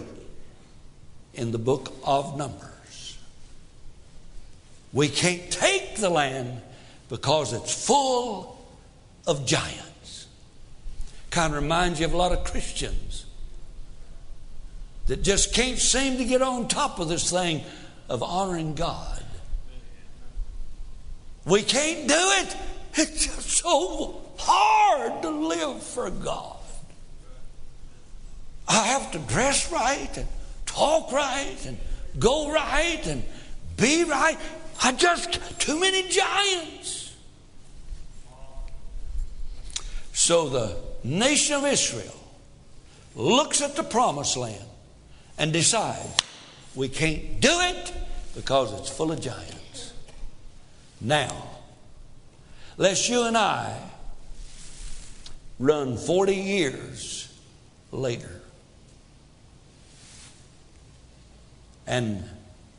in 1.33 1.51
the 1.51 1.57
book 1.57 1.93
of 2.03 2.37
Numbers. 2.37 3.17
We 4.91 5.09
can't 5.09 5.49
take 5.49 5.95
the 5.97 6.09
land 6.09 6.61
because 7.09 7.53
it's 7.53 7.85
full 7.85 8.63
of 9.25 9.45
giants. 9.45 10.27
Kind 11.31 11.53
of 11.53 11.61
reminds 11.61 11.99
you 11.99 12.05
of 12.05 12.13
a 12.13 12.17
lot 12.17 12.31
of 12.31 12.43
Christians 12.43 13.25
that 15.07 15.23
just 15.23 15.53
can't 15.53 15.79
seem 15.79 16.17
to 16.17 16.25
get 16.25 16.41
on 16.41 16.67
top 16.67 16.99
of 16.99 17.09
this 17.09 17.29
thing 17.29 17.61
of 18.07 18.21
honoring 18.21 18.75
God. 18.75 19.23
We 21.45 21.61
can't 21.61 22.07
do 22.07 22.15
it. 22.15 22.57
It's 22.95 23.25
just 23.25 23.49
so 23.49 24.21
hard 24.37 25.21
to 25.23 25.29
live 25.29 25.81
for 25.81 26.09
God. 26.09 26.57
I 28.67 28.87
have 28.87 29.11
to 29.11 29.19
dress 29.19 29.71
right 29.71 30.15
and 30.15 30.27
talk 30.73 31.11
right 31.11 31.57
and 31.65 31.77
go 32.19 32.51
right 32.51 33.05
and 33.05 33.23
be 33.77 34.03
right. 34.03 34.37
I 34.83 34.91
just, 34.91 35.39
too 35.59 35.79
many 35.79 36.07
giants. 36.09 37.15
So 40.13 40.49
the 40.49 40.77
nation 41.03 41.55
of 41.55 41.65
Israel 41.65 42.15
looks 43.15 43.61
at 43.61 43.75
the 43.75 43.83
promised 43.83 44.37
land 44.37 44.65
and 45.37 45.53
decides 45.53 46.17
we 46.75 46.87
can't 46.89 47.39
do 47.39 47.51
it 47.51 47.93
because 48.35 48.73
it's 48.79 48.89
full 48.89 49.11
of 49.11 49.21
giants. 49.21 49.93
Now, 50.99 51.49
lest 52.77 53.09
you 53.09 53.23
and 53.23 53.37
I 53.37 53.77
run 55.59 55.97
40 55.97 56.35
years 56.35 57.31
later 57.91 58.42
and 61.87 62.23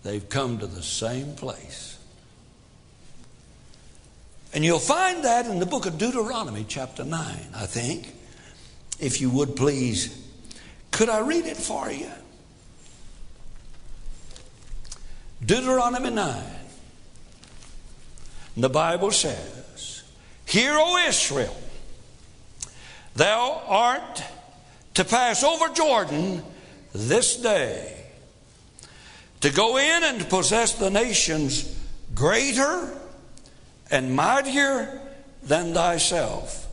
they've 0.02 0.28
come 0.28 0.58
to 0.58 0.66
the 0.66 0.82
same 0.82 1.34
place. 1.34 1.98
And 4.52 4.64
you'll 4.64 4.78
find 4.78 5.24
that 5.24 5.46
in 5.46 5.58
the 5.58 5.66
book 5.66 5.86
of 5.86 5.98
Deuteronomy, 5.98 6.64
chapter 6.68 7.04
9, 7.04 7.20
I 7.54 7.66
think. 7.66 8.14
If 9.00 9.20
you 9.20 9.28
would 9.30 9.56
please, 9.56 10.24
could 10.92 11.08
I 11.08 11.18
read 11.18 11.46
it 11.46 11.56
for 11.56 11.90
you? 11.90 12.10
Deuteronomy 15.44 16.10
9. 16.10 16.44
The 18.56 18.70
Bible 18.70 19.10
says, 19.10 20.04
Hear, 20.46 20.74
O 20.76 21.04
Israel, 21.08 21.56
thou 23.16 23.62
art 23.66 24.22
to 24.94 25.04
pass 25.04 25.42
over 25.42 25.68
Jordan 25.74 26.42
this 26.92 27.36
day, 27.36 28.03
to 29.44 29.50
go 29.50 29.76
in 29.76 30.02
and 30.04 30.26
possess 30.30 30.72
the 30.72 30.88
nations 30.88 31.78
greater 32.14 32.90
and 33.90 34.16
mightier 34.16 35.02
than 35.42 35.74
thyself. 35.74 36.66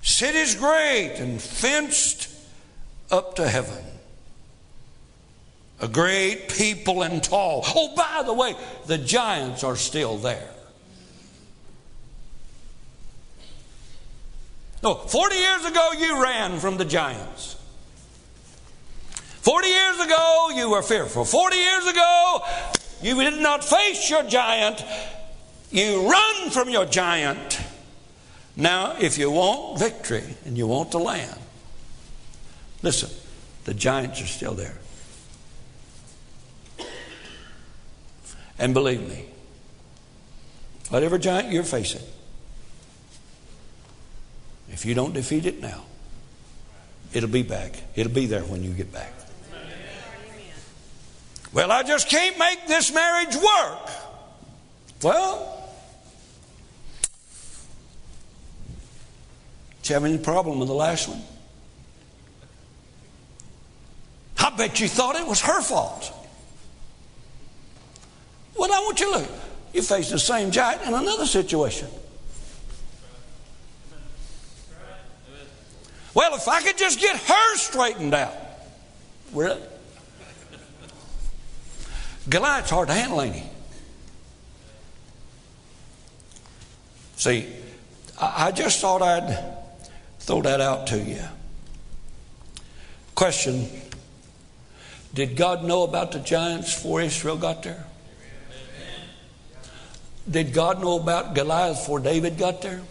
Cities 0.00 0.54
great 0.54 1.16
and 1.18 1.42
fenced 1.42 2.34
up 3.10 3.36
to 3.36 3.46
heaven. 3.46 3.84
A 5.82 5.88
great 5.88 6.48
people 6.48 7.02
and 7.02 7.22
tall. 7.22 7.62
Oh, 7.66 7.94
by 7.94 8.22
the 8.24 8.32
way, 8.32 8.56
the 8.86 8.96
giants 8.96 9.62
are 9.62 9.76
still 9.76 10.16
there. 10.16 10.48
No, 14.82 14.94
40 14.94 15.36
years 15.36 15.64
ago 15.66 15.90
you 15.98 16.22
ran 16.22 16.60
from 16.60 16.78
the 16.78 16.86
giants. 16.86 17.57
40 19.48 19.66
years 19.66 20.00
ago 20.00 20.50
you 20.54 20.68
were 20.68 20.82
fearful. 20.82 21.24
40 21.24 21.56
years 21.56 21.86
ago 21.86 22.42
you 23.00 23.14
did 23.14 23.40
not 23.40 23.64
face 23.64 24.10
your 24.10 24.22
giant. 24.24 24.84
You 25.70 26.06
run 26.06 26.50
from 26.50 26.68
your 26.68 26.84
giant. 26.84 27.58
Now, 28.56 28.96
if 29.00 29.16
you 29.16 29.30
want 29.30 29.78
victory 29.78 30.22
and 30.44 30.58
you 30.58 30.66
want 30.66 30.90
the 30.90 30.98
land, 30.98 31.40
listen, 32.82 33.08
the 33.64 33.72
giants 33.72 34.20
are 34.20 34.26
still 34.26 34.52
there. 34.52 34.76
And 38.58 38.74
believe 38.74 39.00
me, 39.00 39.30
whatever 40.90 41.16
giant 41.16 41.52
you're 41.52 41.62
facing, 41.62 42.02
if 44.68 44.84
you 44.84 44.92
don't 44.92 45.14
defeat 45.14 45.46
it 45.46 45.62
now, 45.62 45.84
it'll 47.14 47.30
be 47.30 47.44
back. 47.44 47.76
It'll 47.96 48.12
be 48.12 48.26
there 48.26 48.42
when 48.42 48.62
you 48.62 48.72
get 48.72 48.92
back. 48.92 49.17
Well, 51.52 51.72
I 51.72 51.82
just 51.82 52.08
can't 52.08 52.38
make 52.38 52.66
this 52.66 52.92
marriage 52.92 53.34
work. 53.34 53.90
Well, 55.02 55.58
Did 59.88 59.94
you 59.94 60.00
have 60.02 60.04
any 60.04 60.18
problem 60.18 60.58
with 60.58 60.68
the 60.68 60.74
last 60.74 61.08
one? 61.08 61.22
I 64.38 64.54
bet 64.54 64.80
you 64.80 64.86
thought 64.86 65.16
it 65.16 65.26
was 65.26 65.40
her 65.40 65.62
fault. 65.62 66.12
Well, 68.54 68.70
I 68.70 68.80
want 68.80 69.00
you 69.00 69.10
to 69.10 69.20
look. 69.20 69.30
You 69.72 69.80
face 69.80 70.10
the 70.10 70.18
same 70.18 70.50
giant 70.50 70.82
in 70.82 70.92
another 70.92 71.24
situation. 71.24 71.88
Well, 76.12 76.34
if 76.34 76.46
I 76.46 76.60
could 76.60 76.76
just 76.76 77.00
get 77.00 77.16
her 77.16 77.56
straightened 77.56 78.12
out. 78.12 78.34
Really? 79.32 79.62
Goliath's 82.28 82.70
hard 82.70 82.88
to 82.88 82.94
handle, 82.94 83.22
ain't 83.22 83.34
he? 83.36 83.48
See, 87.16 87.46
I 88.20 88.52
just 88.52 88.80
thought 88.80 89.02
I'd 89.02 89.56
throw 90.20 90.42
that 90.42 90.60
out 90.60 90.86
to 90.88 90.98
you. 90.98 91.22
Question 93.14 93.68
Did 95.14 95.36
God 95.36 95.64
know 95.64 95.82
about 95.82 96.12
the 96.12 96.20
giants 96.20 96.74
before 96.74 97.00
Israel 97.00 97.36
got 97.36 97.62
there? 97.62 97.84
Did 100.30 100.52
God 100.52 100.80
know 100.80 101.00
about 101.00 101.34
Goliath 101.34 101.78
before 101.78 102.00
David 102.00 102.36
got 102.36 102.60
there? 102.62 102.82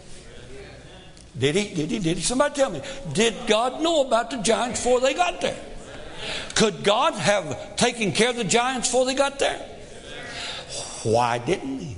Did 1.38 1.54
he? 1.54 1.74
Did 1.74 1.90
he? 1.90 1.98
Did 2.00 2.16
he? 2.16 2.22
Somebody 2.22 2.54
tell 2.56 2.70
me. 2.70 2.82
Did 3.12 3.34
God 3.46 3.80
know 3.80 4.02
about 4.02 4.30
the 4.30 4.38
giants 4.38 4.82
before 4.82 5.00
they 5.00 5.14
got 5.14 5.40
there? 5.40 5.58
Could 6.54 6.84
God 6.84 7.14
have 7.14 7.76
taken 7.76 8.12
care 8.12 8.30
of 8.30 8.36
the 8.36 8.44
giants 8.44 8.88
before 8.88 9.06
they 9.06 9.14
got 9.14 9.38
there? 9.38 9.58
Why 11.04 11.38
didn't 11.38 11.80
he? 11.80 11.96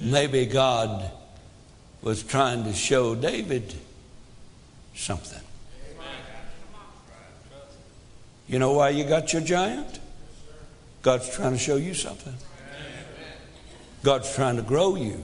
Maybe 0.00 0.46
God 0.46 1.10
was 2.02 2.22
trying 2.22 2.64
to 2.64 2.72
show 2.72 3.14
David 3.14 3.74
something. 4.94 5.40
You 8.46 8.58
know 8.58 8.72
why 8.72 8.90
you 8.90 9.04
got 9.04 9.32
your 9.32 9.42
giant? 9.42 10.00
God's 11.02 11.34
trying 11.34 11.52
to 11.52 11.58
show 11.58 11.76
you 11.76 11.94
something. 11.94 12.34
God's 14.02 14.34
trying 14.34 14.56
to 14.56 14.62
grow 14.62 14.96
you. 14.96 15.22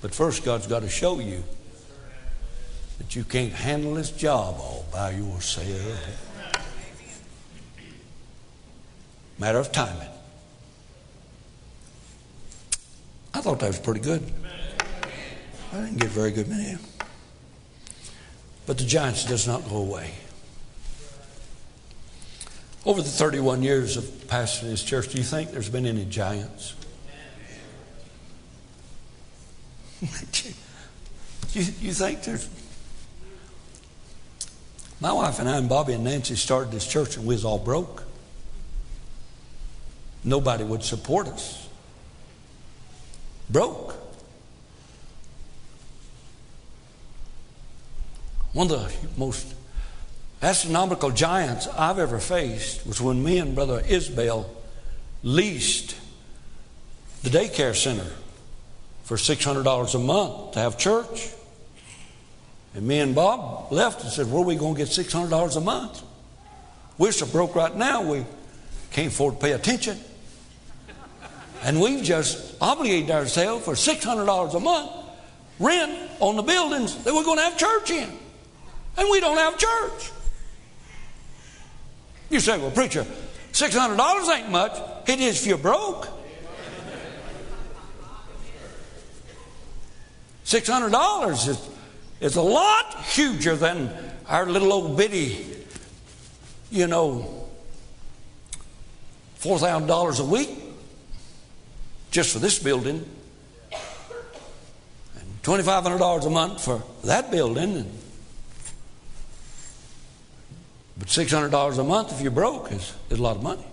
But 0.00 0.14
first, 0.14 0.44
God's 0.44 0.66
got 0.66 0.82
to 0.82 0.88
show 0.88 1.18
you 1.18 1.42
that 3.00 3.16
you 3.16 3.24
can't 3.24 3.52
handle 3.52 3.94
this 3.94 4.10
job 4.10 4.56
all 4.58 4.84
by 4.92 5.12
yourself. 5.12 5.66
Matter 9.38 9.58
of 9.58 9.72
timing. 9.72 10.06
I 13.32 13.40
thought 13.40 13.58
that 13.60 13.68
was 13.68 13.78
pretty 13.78 14.00
good. 14.00 14.30
I 15.72 15.76
didn't 15.76 15.96
get 15.96 16.10
very 16.10 16.30
good 16.30 16.46
many. 16.46 16.76
But 18.66 18.76
the 18.76 18.84
giants 18.84 19.24
does 19.24 19.46
not 19.46 19.66
go 19.66 19.76
away. 19.78 20.10
Over 22.84 23.00
the 23.00 23.08
31 23.08 23.62
years 23.62 23.96
of 23.96 24.04
pastoring 24.04 24.68
this 24.70 24.84
church, 24.84 25.08
do 25.08 25.16
you 25.16 25.24
think 25.24 25.52
there's 25.52 25.70
been 25.70 25.86
any 25.86 26.04
giants? 26.04 26.74
you, 31.52 31.62
you 31.80 31.92
think 31.94 32.24
there's. 32.24 32.46
My 35.00 35.12
wife 35.12 35.38
and 35.38 35.48
I 35.48 35.56
and 35.56 35.68
Bobby 35.68 35.94
and 35.94 36.04
Nancy 36.04 36.36
started 36.36 36.70
this 36.70 36.86
church 36.86 37.16
and 37.16 37.26
we 37.26 37.34
was 37.34 37.44
all 37.44 37.58
broke. 37.58 38.04
Nobody 40.22 40.62
would 40.62 40.82
support 40.82 41.26
us. 41.26 41.68
Broke. 43.48 43.94
One 48.52 48.70
of 48.70 48.78
the 48.78 48.92
most 49.16 49.54
astronomical 50.42 51.10
giants 51.10 51.66
I've 51.68 51.98
ever 51.98 52.18
faced 52.18 52.86
was 52.86 53.00
when 53.00 53.22
me 53.22 53.38
and 53.38 53.54
Brother 53.54 53.80
Isbell 53.82 54.46
leased 55.22 55.96
the 57.22 57.30
daycare 57.30 57.74
center 57.74 58.10
for 59.04 59.16
$600 59.16 59.94
a 59.94 59.98
month 59.98 60.52
to 60.52 60.58
have 60.58 60.76
church. 60.76 61.30
And 62.74 62.86
me 62.86 63.00
and 63.00 63.14
Bob 63.14 63.72
left 63.72 64.02
and 64.02 64.12
said, 64.12 64.26
Where 64.30 64.42
are 64.42 64.46
we 64.46 64.56
going 64.56 64.74
to 64.74 64.78
get 64.78 64.88
$600 64.88 65.56
a 65.56 65.60
month? 65.60 66.02
We're 66.98 67.12
so 67.12 67.26
broke 67.26 67.54
right 67.54 67.74
now, 67.74 68.02
we 68.02 68.24
can't 68.92 69.08
afford 69.08 69.34
to 69.34 69.40
pay 69.40 69.52
attention. 69.52 69.98
And 71.62 71.80
we've 71.80 72.02
just 72.02 72.56
obligated 72.60 73.10
ourselves 73.10 73.64
for 73.64 73.74
$600 73.74 74.54
a 74.54 74.60
month 74.60 74.90
rent 75.58 76.10
on 76.20 76.36
the 76.36 76.42
buildings 76.42 76.96
that 77.04 77.14
we're 77.14 77.24
going 77.24 77.36
to 77.36 77.44
have 77.44 77.58
church 77.58 77.90
in. 77.90 78.10
And 78.96 79.08
we 79.10 79.20
don't 79.20 79.36
have 79.36 79.58
church. 79.58 80.10
You 82.30 82.40
say, 82.40 82.58
Well, 82.58 82.70
preacher, 82.70 83.04
$600 83.52 84.36
ain't 84.36 84.50
much. 84.50 84.72
It 85.08 85.20
is 85.20 85.42
if 85.42 85.46
you're 85.46 85.58
broke. 85.58 86.08
$600 90.44 91.48
is 91.48 91.68
is 92.20 92.36
a 92.36 92.42
lot 92.42 93.02
huger 93.02 93.56
than 93.56 93.92
our 94.28 94.46
little 94.46 94.72
old 94.72 94.96
bitty, 94.96 95.46
you 96.70 96.86
know, 96.86 97.48
$4,000 99.40 100.20
a 100.20 100.24
week 100.24 100.50
just 102.10 102.32
for 102.32 102.38
this 102.38 102.58
building, 102.58 103.08
and 103.72 105.42
$2,500 105.42 106.26
a 106.26 106.30
month 106.30 106.64
for 106.64 106.82
that 107.04 107.30
building. 107.30 107.76
And, 107.76 107.98
but 110.98 111.08
$600 111.08 111.78
a 111.78 111.84
month 111.84 112.12
if 112.12 112.20
you're 112.20 112.30
broke 112.30 112.72
is, 112.72 112.94
is 113.08 113.18
a 113.18 113.22
lot 113.22 113.36
of 113.36 113.42
money. 113.42 113.64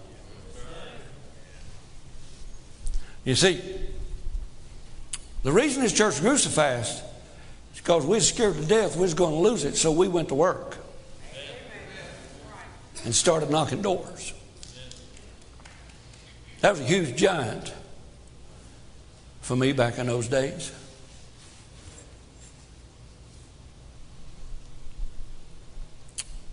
You 3.25 3.35
see, 3.35 3.61
the 5.43 5.51
reason 5.51 5.83
this 5.83 5.91
church 5.91 6.21
grew 6.21 6.37
so 6.37 6.49
fast 6.49 7.03
because 7.77 8.05
we 8.05 8.17
were 8.17 8.19
scared 8.19 8.55
to 8.55 8.65
death 8.65 8.95
we 8.95 9.03
was 9.03 9.13
going 9.13 9.33
to 9.33 9.39
lose 9.39 9.63
it, 9.63 9.77
so 9.77 9.91
we 9.91 10.07
went 10.07 10.27
to 10.29 10.35
work 10.35 10.77
and 13.05 13.15
started 13.15 13.49
knocking 13.49 13.81
doors. 13.81 14.33
That 16.61 16.71
was 16.71 16.81
a 16.81 16.83
huge 16.83 17.15
giant 17.15 17.71
for 19.41 19.55
me 19.55 19.71
back 19.71 19.97
in 19.99 20.07
those 20.07 20.27
days. 20.27 20.71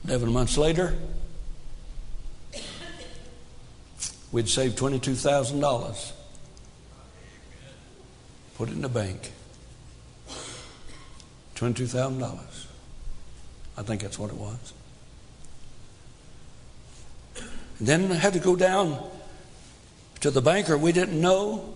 Eleven 0.06 0.32
months 0.32 0.58
later, 0.58 0.94
we'd 4.30 4.48
saved 4.48 4.78
$22,000. 4.78 6.12
Put 8.56 8.68
it 8.68 8.72
in 8.72 8.82
the 8.82 8.88
bank. 8.88 9.32
$22,000. 11.72 12.66
I 13.76 13.82
think 13.82 14.02
that's 14.02 14.18
what 14.18 14.30
it 14.30 14.36
was. 14.36 14.72
And 17.78 17.88
then 17.88 18.12
I 18.12 18.16
had 18.16 18.34
to 18.34 18.38
go 18.38 18.54
down 18.54 19.02
to 20.20 20.30
the 20.30 20.42
banker 20.42 20.76
we 20.76 20.92
didn't 20.92 21.20
know 21.20 21.74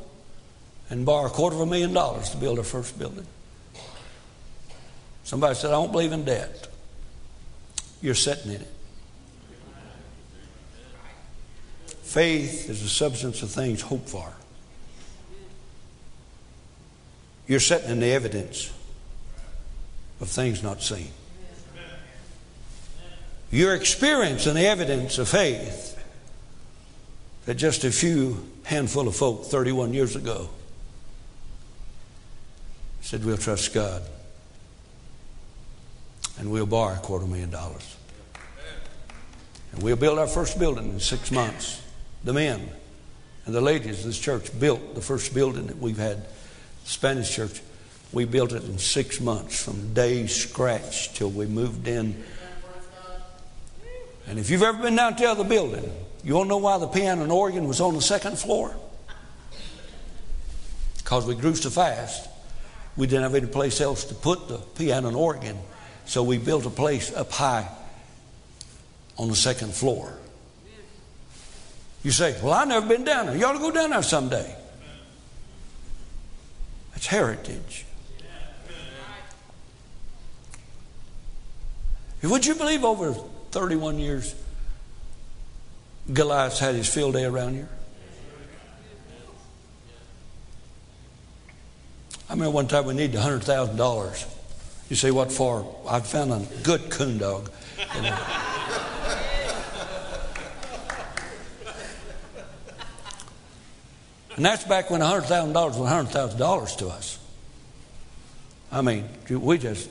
and 0.91 1.05
borrow 1.05 1.26
a 1.26 1.30
quarter 1.30 1.57
of 1.57 1.62
a 1.62 1.66
million 1.66 1.93
dollars 1.93 2.30
to 2.30 2.36
build 2.36 2.59
our 2.59 2.64
first 2.64 2.99
building. 2.99 3.26
Somebody 5.24 5.55
said, 5.55 5.68
I 5.68 5.72
don't 5.72 5.93
believe 5.93 6.12
in 6.12 6.24
debt. 6.24 6.68
You're 8.01 8.14
sitting 8.14 8.53
in 8.53 8.61
it. 8.62 8.72
Faith 12.03 12.70
is 12.70 12.82
the 12.82 12.89
substance 12.89 13.43
of 13.43 13.51
things 13.51 13.82
hoped 13.82 14.09
for. 14.09 14.32
You're 17.47 17.61
sitting 17.61 17.91
in 17.91 18.01
the 18.01 18.12
evidence 18.12 18.72
of 20.20 20.28
things 20.28 20.62
not 20.62 20.82
seen. 20.82 21.10
Your 23.50 23.74
experience 23.74 24.46
and 24.46 24.56
the 24.56 24.66
evidence 24.66 25.18
of 25.18 25.28
faith 25.28 25.98
that 27.46 27.54
just 27.54 27.84
a 27.84 27.90
few 27.90 28.46
handful 28.64 29.08
of 29.08 29.16
folk 29.16 29.46
31 29.46 29.94
years 29.94 30.14
ago 30.16 30.50
said, 33.00 33.24
We'll 33.24 33.38
trust 33.38 33.72
God 33.72 34.02
and 36.38 36.50
we'll 36.50 36.66
borrow 36.66 36.94
a 36.94 36.98
quarter 36.98 37.26
million 37.26 37.50
dollars. 37.50 37.96
And 39.72 39.82
we'll 39.82 39.96
build 39.96 40.18
our 40.18 40.26
first 40.26 40.58
building 40.58 40.90
in 40.90 41.00
six 41.00 41.30
months. 41.30 41.82
The 42.24 42.32
men 42.32 42.68
and 43.46 43.54
the 43.54 43.60
ladies 43.60 44.00
of 44.00 44.04
this 44.04 44.18
church 44.18 44.58
built 44.58 44.94
the 44.94 45.00
first 45.00 45.34
building 45.34 45.66
that 45.66 45.78
we've 45.78 45.98
had, 45.98 46.26
Spanish 46.84 47.34
church. 47.34 47.60
We 48.12 48.24
built 48.24 48.52
it 48.52 48.64
in 48.64 48.78
six 48.78 49.20
months 49.20 49.62
from 49.62 49.92
day 49.92 50.26
scratch 50.26 51.12
till 51.14 51.30
we 51.30 51.46
moved 51.46 51.86
in. 51.88 52.22
And 54.26 54.38
if 54.38 54.50
you've 54.50 54.62
ever 54.62 54.82
been 54.82 54.96
down 54.96 55.16
to 55.16 55.22
the 55.22 55.30
other 55.30 55.44
building, 55.44 55.90
you 56.24 56.34
want 56.34 56.46
to 56.46 56.48
know 56.48 56.59
why 56.59 56.78
the 56.78 56.88
piano 56.88 57.22
and 57.22 57.32
organ 57.32 57.66
was 57.66 57.80
on 57.80 57.94
the 57.94 58.02
second 58.02 58.38
floor? 58.38 58.74
Because 60.98 61.26
we 61.26 61.34
grew 61.34 61.54
so 61.54 61.70
fast, 61.70 62.28
we 62.96 63.06
didn't 63.06 63.22
have 63.22 63.34
any 63.34 63.46
place 63.46 63.80
else 63.80 64.04
to 64.04 64.14
put 64.14 64.48
the 64.48 64.59
piano 64.59 65.09
and 65.09 65.16
organ. 65.16 65.56
So 66.04 66.22
we 66.22 66.38
built 66.38 66.66
a 66.66 66.70
place 66.70 67.12
up 67.14 67.30
high 67.30 67.68
on 69.16 69.28
the 69.28 69.36
second 69.36 69.74
floor. 69.74 70.18
You 72.02 72.11
say, 72.11 72.38
Well, 72.42 72.52
I've 72.52 72.68
never 72.68 72.86
been 72.86 73.04
down 73.04 73.26
there. 73.26 73.36
You 73.36 73.44
ought 73.46 73.52
to 73.52 73.59
go 73.59 73.70
down 73.70 73.90
there 73.90 74.02
someday. 74.02 74.54
That's 76.92 77.06
heritage. 77.06 77.84
Would 82.22 82.44
you 82.46 82.54
believe 82.54 82.84
over 82.84 83.12
31 83.52 83.98
years, 83.98 84.34
Goliath's 86.12 86.58
had 86.58 86.74
his 86.74 86.92
field 86.92 87.14
day 87.14 87.24
around 87.24 87.54
here? 87.54 87.68
I 92.28 92.32
remember 92.32 92.50
one 92.50 92.66
time 92.66 92.86
we 92.86 92.94
needed 92.94 93.18
$100,000. 93.18 94.34
You 94.90 94.96
say, 94.96 95.10
what 95.10 95.30
for? 95.30 95.76
I 95.88 96.00
found 96.00 96.32
a 96.32 96.44
good 96.62 96.90
coon 96.90 97.18
dog. 97.18 97.50
and 104.36 104.44
that's 104.44 104.64
back 104.64 104.90
when 104.90 105.00
$100,000 105.00 105.54
was 105.54 105.76
$100,000 105.76 106.76
to 106.78 106.88
us. 106.88 107.18
I 108.72 108.82
mean, 108.82 109.08
we 109.30 109.56
just 109.56 109.88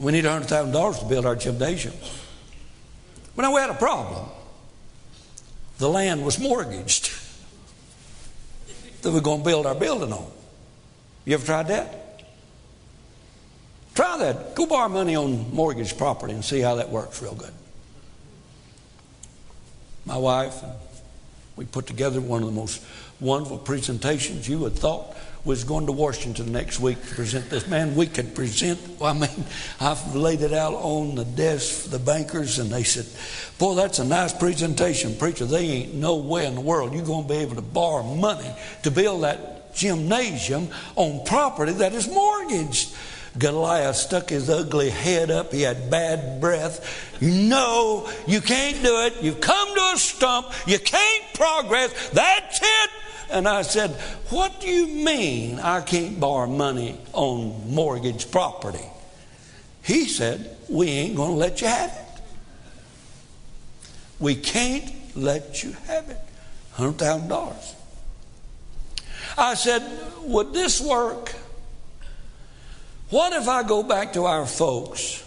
we 0.00 0.12
need 0.12 0.24
$100,000 0.24 0.98
to 0.98 1.04
build 1.04 1.26
our 1.26 1.36
gymnasium. 1.36 1.94
But 3.36 3.42
now 3.42 3.54
we 3.54 3.60
had 3.60 3.70
a 3.70 3.74
problem. 3.74 4.28
The 5.78 5.88
land 5.88 6.24
was 6.24 6.38
mortgaged 6.38 7.12
that 9.02 9.12
we're 9.12 9.20
going 9.20 9.40
to 9.40 9.44
build 9.44 9.66
our 9.66 9.74
building 9.74 10.12
on. 10.12 10.30
You 11.24 11.34
ever 11.34 11.44
tried 11.44 11.68
that? 11.68 12.24
Try 13.94 14.16
that. 14.18 14.54
Go 14.54 14.66
borrow 14.66 14.88
money 14.88 15.14
on 15.16 15.54
mortgage 15.54 15.96
property 15.98 16.32
and 16.32 16.44
see 16.44 16.60
how 16.60 16.76
that 16.76 16.88
works 16.88 17.20
real 17.20 17.34
good. 17.34 17.52
My 20.06 20.16
wife 20.16 20.54
we 21.60 21.66
put 21.66 21.86
together 21.86 22.22
one 22.22 22.40
of 22.42 22.48
the 22.48 22.54
most 22.54 22.82
wonderful 23.20 23.58
presentations 23.58 24.48
you 24.48 24.60
would 24.60 24.72
thought 24.72 25.14
was 25.44 25.62
going 25.62 25.84
to 25.84 25.92
Washington 25.92 26.50
next 26.50 26.80
week 26.80 26.98
to 27.06 27.14
present 27.14 27.50
this. 27.50 27.66
Man, 27.66 27.94
we 27.94 28.06
could 28.06 28.34
present. 28.34 28.80
I 29.02 29.12
mean, 29.12 29.44
I've 29.80 30.14
laid 30.14 30.40
it 30.40 30.54
out 30.54 30.72
on 30.72 31.16
the 31.16 31.26
desk 31.26 31.82
for 31.82 31.90
the 31.90 31.98
bankers, 31.98 32.58
and 32.58 32.70
they 32.70 32.82
said, 32.82 33.04
Boy, 33.58 33.74
that's 33.74 33.98
a 33.98 34.06
nice 34.06 34.32
presentation, 34.32 35.14
preacher. 35.16 35.44
They 35.44 35.66
ain't 35.66 35.94
no 35.96 36.16
way 36.16 36.46
in 36.46 36.54
the 36.54 36.62
world 36.62 36.94
you're 36.94 37.04
going 37.04 37.24
to 37.24 37.28
be 37.28 37.40
able 37.40 37.56
to 37.56 37.62
borrow 37.62 38.04
money 38.04 38.50
to 38.84 38.90
build 38.90 39.24
that 39.24 39.74
gymnasium 39.74 40.68
on 40.96 41.26
property 41.26 41.72
that 41.72 41.92
is 41.92 42.08
mortgaged. 42.08 42.96
Goliath 43.38 43.96
stuck 43.96 44.30
his 44.30 44.50
ugly 44.50 44.90
head 44.90 45.30
up. 45.30 45.52
He 45.52 45.62
had 45.62 45.90
bad 45.90 46.40
breath. 46.40 47.20
No, 47.20 48.10
you 48.26 48.40
can't 48.40 48.82
do 48.82 49.02
it. 49.02 49.22
You've 49.22 49.40
come 49.40 49.74
to 49.74 49.92
a 49.94 49.96
stump. 49.96 50.52
You 50.66 50.78
can't 50.78 51.24
progress. 51.34 52.10
That's 52.10 52.60
it. 52.60 52.90
And 53.30 53.46
I 53.46 53.62
said, 53.62 53.90
What 54.30 54.60
do 54.60 54.68
you 54.68 54.86
mean 54.86 55.60
I 55.60 55.80
can't 55.80 56.18
borrow 56.18 56.48
money 56.48 56.98
on 57.12 57.72
mortgage 57.72 58.30
property? 58.30 58.84
He 59.82 60.06
said, 60.06 60.56
We 60.68 60.88
ain't 60.88 61.16
going 61.16 61.30
to 61.30 61.36
let 61.36 61.60
you 61.60 61.68
have 61.68 61.90
it. 61.90 62.22
We 64.18 64.34
can't 64.34 64.92
let 65.16 65.62
you 65.62 65.72
have 65.86 66.10
it. 66.10 66.18
$100,000. 66.76 67.74
I 69.38 69.54
said, 69.54 69.82
Would 70.22 70.52
this 70.52 70.80
work? 70.80 71.34
What 73.10 73.32
if 73.32 73.48
I 73.48 73.64
go 73.64 73.82
back 73.82 74.12
to 74.12 74.24
our 74.24 74.46
folks 74.46 75.24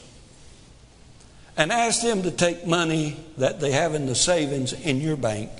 and 1.58 1.72
ask 1.72 2.02
them 2.02 2.24
to 2.24 2.32
take 2.32 2.66
money 2.66 3.18
that 3.38 3.60
they 3.60 3.72
have 3.72 3.94
in 3.94 4.06
the 4.06 4.16
savings 4.16 4.74
in 4.74 5.02
your 5.02 5.18
bank 5.18 5.52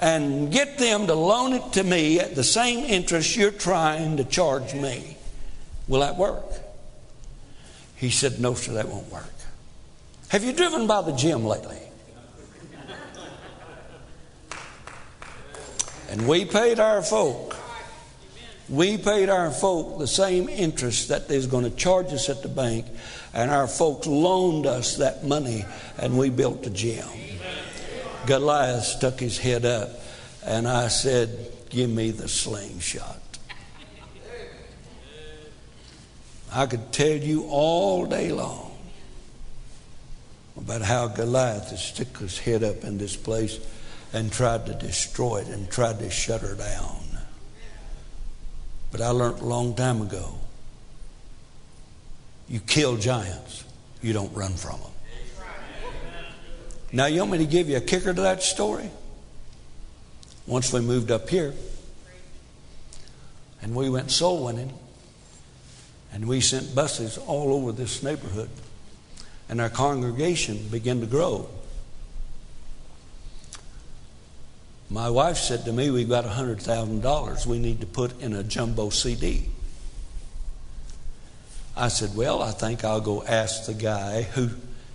and 0.00 0.50
get 0.50 0.78
them 0.78 1.06
to 1.06 1.14
loan 1.14 1.52
it 1.52 1.72
to 1.74 1.84
me 1.84 2.20
at 2.20 2.34
the 2.34 2.44
same 2.44 2.84
interest 2.86 3.36
you're 3.36 3.50
trying 3.50 4.16
to 4.16 4.24
charge 4.24 4.74
me. 4.74 5.16
Will 5.88 6.00
that 6.00 6.16
work? 6.16 6.44
He 7.96 8.10
said, 8.10 8.40
No, 8.40 8.54
sir, 8.54 8.72
that 8.72 8.88
won't 8.88 9.10
work. 9.12 9.30
Have 10.28 10.42
you 10.42 10.52
driven 10.52 10.86
by 10.86 11.02
the 11.02 11.12
gym 11.12 11.44
lately? 11.44 11.78
And 16.10 16.26
we 16.26 16.44
paid 16.44 16.80
our 16.80 17.02
folk. 17.02 17.56
We 18.68 18.96
paid 18.96 19.28
our 19.28 19.50
folk 19.50 19.98
the 19.98 20.06
same 20.06 20.48
interest 20.48 21.08
that 21.08 21.28
they 21.28 21.36
was 21.36 21.46
going 21.46 21.64
to 21.64 21.76
charge 21.76 22.12
us 22.12 22.30
at 22.30 22.42
the 22.42 22.48
bank, 22.48 22.86
and 23.34 23.50
our 23.50 23.66
folks 23.66 24.06
loaned 24.06 24.66
us 24.66 24.96
that 24.96 25.24
money, 25.24 25.66
and 25.98 26.16
we 26.16 26.30
built 26.30 26.62
the 26.62 26.70
gym. 26.70 27.06
Goliath 28.26 28.84
stuck 28.84 29.20
his 29.20 29.36
head 29.36 29.66
up, 29.66 29.90
and 30.44 30.66
I 30.66 30.88
said, 30.88 31.52
Give 31.68 31.90
me 31.90 32.10
the 32.10 32.28
slingshot. 32.28 33.20
I 36.50 36.66
could 36.66 36.92
tell 36.92 37.16
you 37.16 37.46
all 37.48 38.06
day 38.06 38.30
long 38.30 38.70
about 40.56 40.82
how 40.82 41.08
Goliath 41.08 41.70
has 41.70 41.84
stuck 41.84 42.16
his 42.18 42.38
head 42.38 42.62
up 42.62 42.84
in 42.84 42.96
this 42.96 43.16
place 43.16 43.58
and 44.12 44.32
tried 44.32 44.66
to 44.66 44.74
destroy 44.74 45.38
it 45.38 45.48
and 45.48 45.68
tried 45.68 45.98
to 45.98 46.08
shut 46.08 46.42
her 46.42 46.54
down. 46.54 47.03
But 48.94 49.00
I 49.00 49.08
learned 49.08 49.40
a 49.40 49.44
long 49.44 49.74
time 49.74 50.02
ago 50.02 50.38
you 52.48 52.60
kill 52.60 52.96
giants, 52.96 53.64
you 54.00 54.12
don't 54.12 54.32
run 54.32 54.52
from 54.52 54.78
them. 54.78 54.90
Now, 56.92 57.06
you 57.06 57.18
want 57.18 57.32
me 57.32 57.38
to 57.38 57.46
give 57.46 57.68
you 57.68 57.76
a 57.76 57.80
kicker 57.80 58.14
to 58.14 58.20
that 58.22 58.44
story? 58.44 58.88
Once 60.46 60.72
we 60.72 60.80
moved 60.80 61.10
up 61.10 61.28
here 61.28 61.54
and 63.60 63.74
we 63.74 63.90
went 63.90 64.12
soul 64.12 64.44
winning, 64.44 64.72
and 66.12 66.28
we 66.28 66.40
sent 66.40 66.72
buses 66.72 67.18
all 67.18 67.52
over 67.52 67.72
this 67.72 68.00
neighborhood, 68.00 68.50
and 69.48 69.60
our 69.60 69.70
congregation 69.70 70.68
began 70.70 71.00
to 71.00 71.06
grow. 71.06 71.48
My 74.94 75.10
wife 75.10 75.38
said 75.38 75.64
to 75.64 75.72
me, 75.72 75.90
We've 75.90 76.08
got 76.08 76.24
$100,000 76.24 77.46
we 77.46 77.58
need 77.58 77.80
to 77.80 77.86
put 77.86 78.20
in 78.20 78.32
a 78.32 78.44
jumbo 78.44 78.90
CD. 78.90 79.48
I 81.76 81.88
said, 81.88 82.14
Well, 82.14 82.40
I 82.40 82.52
think 82.52 82.84
I'll 82.84 83.00
go 83.00 83.24
ask 83.24 83.66
the 83.66 83.74
guy 83.74 84.22
who 84.22 84.50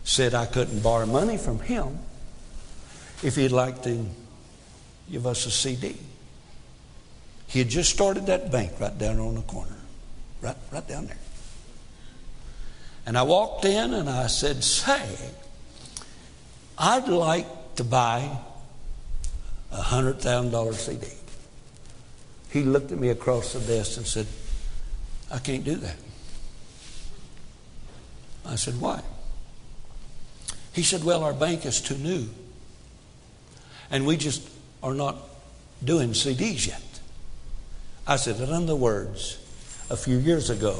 said 0.06 0.34
I 0.34 0.46
couldn't 0.46 0.80
borrow 0.80 1.06
money 1.06 1.36
from 1.36 1.60
him 1.60 2.00
if 3.24 3.36
he'd 3.36 3.52
like 3.52 3.84
to 3.84 4.06
give 5.12 5.28
us 5.28 5.46
a 5.46 5.52
CD. 5.52 5.98
He 7.48 7.60
had 7.60 7.68
just 7.68 7.90
started 7.90 8.28
that 8.28 8.54
bank 8.54 8.80
right 8.80 8.98
down 8.98 9.20
on 9.20 9.36
the 9.36 9.42
corner, 9.42 9.76
right, 10.42 10.56
right 10.72 10.88
down 10.88 11.08
there. 11.08 11.18
And 13.06 13.18
I 13.18 13.24
walked 13.24 13.66
in 13.66 13.94
and 13.94 14.10
I 14.10 14.28
said, 14.28 14.64
Say, 14.64 15.10
I'd 16.78 17.10
like 17.10 17.76
to 17.76 17.84
buy 17.84 18.40
a 19.72 19.78
$100,000 19.78 20.74
CD. 20.74 21.08
He 22.52 22.64
looked 22.64 22.92
at 22.92 22.98
me 22.98 23.10
across 23.10 23.54
the 23.54 23.60
desk 23.60 23.98
and 23.98 24.08
said, 24.08 24.26
I 25.32 25.40
can't 25.40 25.64
do 25.64 25.76
that. 25.76 25.96
I 28.46 28.56
said, 28.56 28.82
Why? 28.82 29.02
He 30.74 30.82
said, 30.82 31.04
Well, 31.04 31.24
our 31.24 31.34
bank 31.34 31.66
is 31.66 31.82
too 31.82 31.98
new. 31.98 32.28
And 33.92 34.06
we 34.06 34.18
just 34.18 34.48
are 34.82 34.94
not 34.94 35.18
doing 35.84 36.12
CDs 36.12 36.68
yet. 36.68 36.82
I 38.08 38.16
said, 38.16 38.40
In 38.40 38.52
other 38.52 38.76
words, 38.76 39.38
a 39.90 39.98
few 39.98 40.18
years 40.18 40.50
ago, 40.50 40.80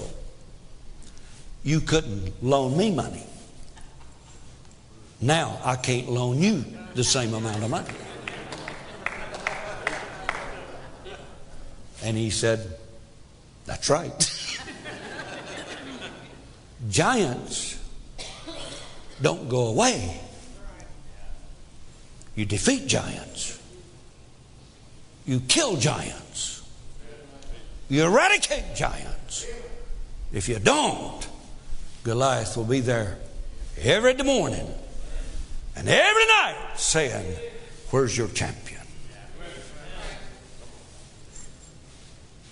you 1.64 1.80
couldn't 1.82 2.44
loan 2.44 2.76
me 2.78 2.92
money. 2.92 3.26
Now 5.22 5.60
I 5.64 5.76
can't 5.76 6.10
loan 6.10 6.42
you 6.42 6.66
the 6.96 7.04
same 7.04 7.34
amount 7.34 7.64
of 7.64 7.70
money. 7.70 7.94
And 12.04 12.18
he 12.18 12.30
said, 12.30 12.78
That's 13.66 13.90
right. 13.90 14.36
Giants 16.90 17.78
don't 19.22 19.50
go 19.50 19.68
away. 19.68 20.22
You 22.36 22.46
defeat 22.46 22.88
giants. 22.88 23.60
You 25.26 25.42
kill 25.42 25.76
giants. 25.76 26.64
You 27.90 28.06
eradicate 28.06 28.76
giants. 28.76 29.46
If 30.32 30.48
you 30.48 30.60
don't, 30.60 31.28
Goliath 32.04 32.56
will 32.56 32.64
be 32.64 32.80
there 32.80 33.18
every 33.82 34.14
morning 34.16 34.68
and 35.76 35.90
every 35.90 36.26
night 36.26 36.56
saying, 36.76 37.36
Where's 37.90 38.18
your 38.18 38.28
champion? 38.30 38.69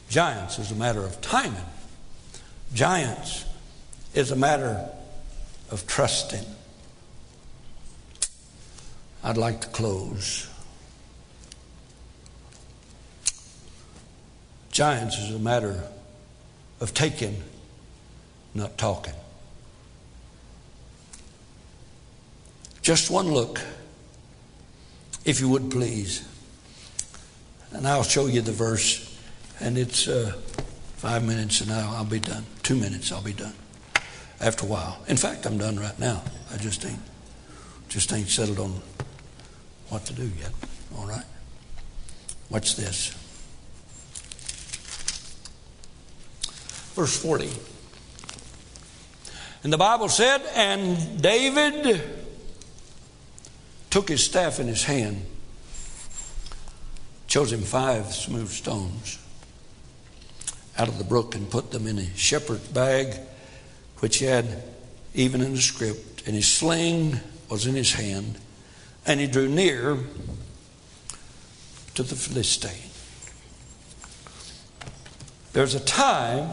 Giants 0.09 0.57
is 0.59 0.71
a 0.71 0.75
matter 0.75 1.03
of 1.03 1.19
timing. 1.21 1.65
Giants 2.73 3.45
is 4.13 4.31
a 4.31 4.35
matter 4.35 4.89
of 5.69 5.85
trusting. 5.85 6.45
I'd 9.23 9.37
like 9.37 9.61
to 9.61 9.67
close. 9.67 10.49
Giants 14.71 15.17
is 15.17 15.35
a 15.35 15.39
matter 15.39 15.83
of 16.79 16.93
taking, 16.93 17.43
not 18.53 18.77
talking. 18.77 19.15
Just 22.81 23.09
one 23.09 23.31
look, 23.31 23.59
if 25.25 25.41
you 25.41 25.49
would 25.49 25.69
please. 25.69 26.25
And 27.71 27.85
I'll 27.85 28.03
show 28.03 28.27
you 28.27 28.41
the 28.41 28.53
verse 28.53 29.16
and 29.59 29.77
it's 29.77 30.07
uh, 30.07 30.33
five 30.97 31.23
minutes 31.23 31.61
and 31.61 31.71
I'll, 31.71 31.97
I'll 31.97 32.05
be 32.05 32.19
done. 32.19 32.45
Two 32.63 32.75
minutes, 32.75 33.11
I'll 33.11 33.21
be 33.21 33.33
done. 33.33 33.53
After 34.39 34.65
a 34.65 34.69
while. 34.69 34.99
In 35.07 35.17
fact, 35.17 35.45
I'm 35.45 35.57
done 35.57 35.79
right 35.79 35.97
now. 35.99 36.23
I 36.53 36.57
just 36.57 36.85
ain't 36.85 36.99
just 37.89 38.11
ain't 38.11 38.27
settled 38.27 38.59
on 38.59 38.81
what 39.89 40.05
to 40.05 40.13
do 40.13 40.29
yet. 40.39 40.51
All 40.97 41.07
right. 41.07 41.23
Watch 42.49 42.75
this. 42.75 43.09
Verse 46.93 47.21
40. 47.21 47.49
And 49.63 49.71
the 49.71 49.77
Bible 49.77 50.09
said, 50.09 50.41
and 50.55 51.21
David 51.21 52.01
took 53.89 54.09
his 54.09 54.23
staff 54.23 54.59
in 54.59 54.67
his 54.67 54.83
hand, 54.83 55.25
chose 57.27 57.51
him 57.53 57.61
five 57.61 58.13
smooth 58.13 58.49
stones 58.49 59.19
out 60.77 60.87
of 60.87 60.97
the 60.97 61.03
brook 61.03 61.35
and 61.35 61.49
put 61.49 61.71
them 61.71 61.87
in 61.87 61.97
a 61.97 62.15
shepherd's 62.15 62.67
bag, 62.67 63.15
which 63.99 64.17
he 64.17 64.25
had 64.25 64.63
even 65.13 65.41
in 65.41 65.53
the 65.53 65.61
scrip, 65.61 65.97
and 66.25 66.35
his 66.35 66.47
sling 66.47 67.19
was 67.49 67.65
in 67.65 67.75
his 67.75 67.93
hand, 67.93 68.37
and 69.05 69.19
he 69.19 69.27
drew 69.27 69.47
near 69.47 69.97
to 71.95 72.03
the 72.03 72.15
Philistine. 72.15 72.91
There's 75.53 75.73
a 75.73 75.79
time 75.79 76.51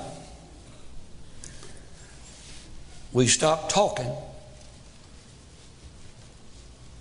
we 3.13 3.27
stop 3.27 3.69
talking 3.69 4.11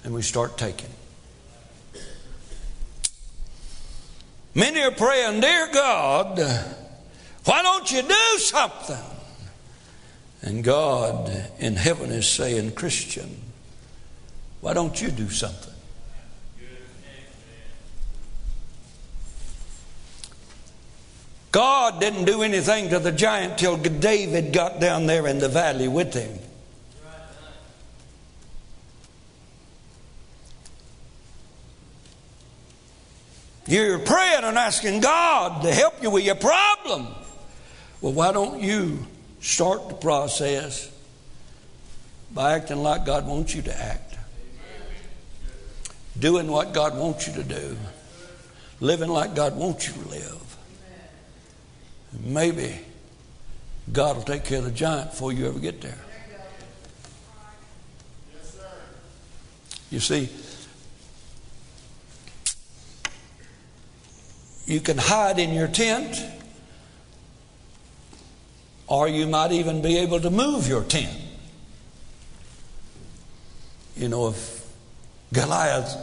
and 0.04 0.14
we 0.14 0.22
start 0.22 0.58
taking. 0.58 0.90
Many 4.54 4.82
are 4.82 4.92
praying, 4.92 5.40
Dear 5.40 5.70
God, 5.74 6.83
why 7.46 7.62
don't 7.62 7.92
you 7.92 8.02
do 8.02 8.38
something? 8.38 8.98
And 10.42 10.64
God 10.64 11.32
in 11.60 11.76
heaven 11.76 12.10
is 12.12 12.28
saying, 12.28 12.74
Christian, 12.74 13.42
why 14.62 14.74
don't 14.74 15.02
you 15.02 15.10
do 15.10 15.30
something? 15.30 15.74
God 21.52 22.02
didn't 22.02 22.26
do 22.26 22.42
anything 22.42 22.90
to 22.90 23.00
the 23.00 23.12
giant 23.12 23.60
till 23.60 23.78
David 23.78 24.52
got 24.52 24.80
down 24.80 25.06
there 25.06 25.28
in 25.28 25.38
the 25.38 25.50
valley 25.50 25.88
with 25.88 26.14
him. 26.14 26.40
You're 33.68 34.00
praying 34.00 34.44
and 34.44 34.58
asking 34.58 35.02
God 35.02 35.62
to 35.62 35.72
help 35.72 36.02
you 36.02 36.10
with 36.10 36.26
your 36.26 36.36
problem. 36.36 37.08
Well, 38.04 38.12
why 38.12 38.34
don't 38.34 38.60
you 38.60 39.08
start 39.40 39.88
the 39.88 39.96
process 39.96 40.92
by 42.34 42.56
acting 42.56 42.84
like 42.84 43.06
God 43.06 43.26
wants 43.26 43.56
you 43.56 43.62
to 43.62 43.82
act? 43.82 44.18
Doing 46.20 46.52
what 46.52 46.74
God 46.74 46.98
wants 46.98 47.28
you 47.28 47.34
to 47.36 47.44
do. 47.44 47.78
Living 48.82 49.10
like 49.10 49.36
God 49.36 49.56
wants 49.56 49.88
you 49.88 50.04
to 50.04 50.10
live. 50.10 50.58
Maybe 52.20 52.78
God 53.90 54.18
will 54.18 54.24
take 54.24 54.44
care 54.44 54.58
of 54.58 54.66
the 54.66 54.72
giant 54.72 55.12
before 55.12 55.32
you 55.32 55.48
ever 55.48 55.60
get 55.60 55.80
there. 55.80 55.98
You 59.90 60.02
see, 60.02 60.28
You 64.66 64.80
can 64.80 64.98
hide 64.98 65.40
in 65.40 65.54
your 65.54 65.68
tent, 65.68 66.22
or 68.94 69.08
you 69.08 69.26
might 69.26 69.52
even 69.52 69.82
be 69.82 69.98
able 69.98 70.20
to 70.20 70.30
move 70.30 70.68
your 70.68 70.84
tent. 70.84 71.10
You 73.98 74.08
know, 74.08 74.28
if 74.28 74.72
Goliath 75.34 75.98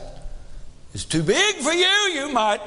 is 0.93 1.05
too 1.05 1.23
big 1.23 1.55
for 1.59 1.71
you, 1.73 1.87
you 1.87 2.33
might 2.33 2.61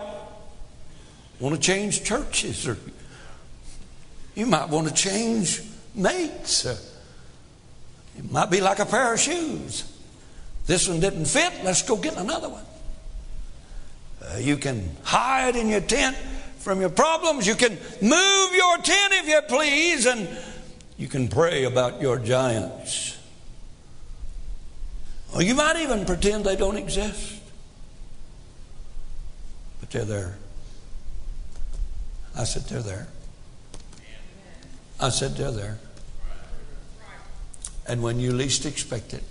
want 1.42 1.56
to 1.56 1.60
change 1.60 2.06
churches, 2.06 2.66
or 2.66 2.78
you 4.34 4.46
might 4.46 4.70
want 4.70 4.88
to 4.88 4.94
change 4.94 5.62
mates. 5.94 6.64
It 8.18 8.32
might 8.32 8.50
be 8.50 8.62
like 8.62 8.80
a 8.80 8.86
pair 8.86 9.14
of 9.14 9.20
shoes. 9.20 9.84
This 10.66 10.88
one 10.88 11.02
didn't 11.02 11.26
fit, 11.26 11.52
let's 11.66 11.82
go 11.82 11.98
get 11.98 12.16
another 12.16 12.48
one. 12.48 12.64
Uh, 14.24 14.38
you 14.38 14.56
can 14.56 14.90
hide 15.04 15.58
in 15.58 15.68
your 15.68 15.82
tent 15.82 16.16
from 16.64 16.80
your 16.80 16.90
problems. 16.90 17.46
You 17.46 17.56
can 17.56 17.78
move 18.02 18.56
your 18.56 18.78
tent 18.78 19.14
if 19.14 19.28
you 19.28 19.42
please, 19.48 20.06
and 20.06 20.28
you 20.98 21.08
can 21.08 21.28
pray 21.28 21.66
about 21.66 22.02
your 22.02 22.18
giants. 22.18 23.18
Or 25.36 25.42
you 25.42 25.56
might 25.56 25.78
even 25.78 26.06
pretend 26.06 26.46
they 26.46 26.56
don't 26.56 26.78
exist, 26.78 27.42
but 29.80 29.90
they're 29.92 30.06
there. 30.06 30.38
I 32.38 32.46
said, 32.46 32.64
they're 32.64 32.82
there. 32.82 33.08
I 35.00 35.10
said, 35.10 35.36
they're 35.36 35.52
there. 35.52 35.80
And 37.88 38.02
when 38.02 38.20
you 38.20 38.32
least 38.32 38.66
expect 38.66 39.14
it, 39.14 39.24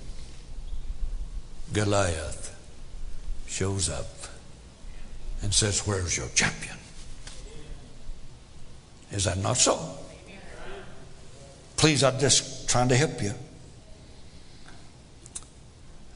Goliath 1.72 2.54
shows 3.46 3.88
up 3.88 4.06
and 5.42 5.54
says, 5.54 5.86
Where's 5.86 6.16
your 6.16 6.28
champion? 6.28 6.76
Is 9.12 9.24
that 9.24 9.38
not 9.38 9.58
so? 9.58 9.78
Please, 11.76 12.02
I'm 12.02 12.18
just 12.18 12.68
trying 12.68 12.88
to 12.88 12.96
help 12.96 13.22
you. 13.22 13.32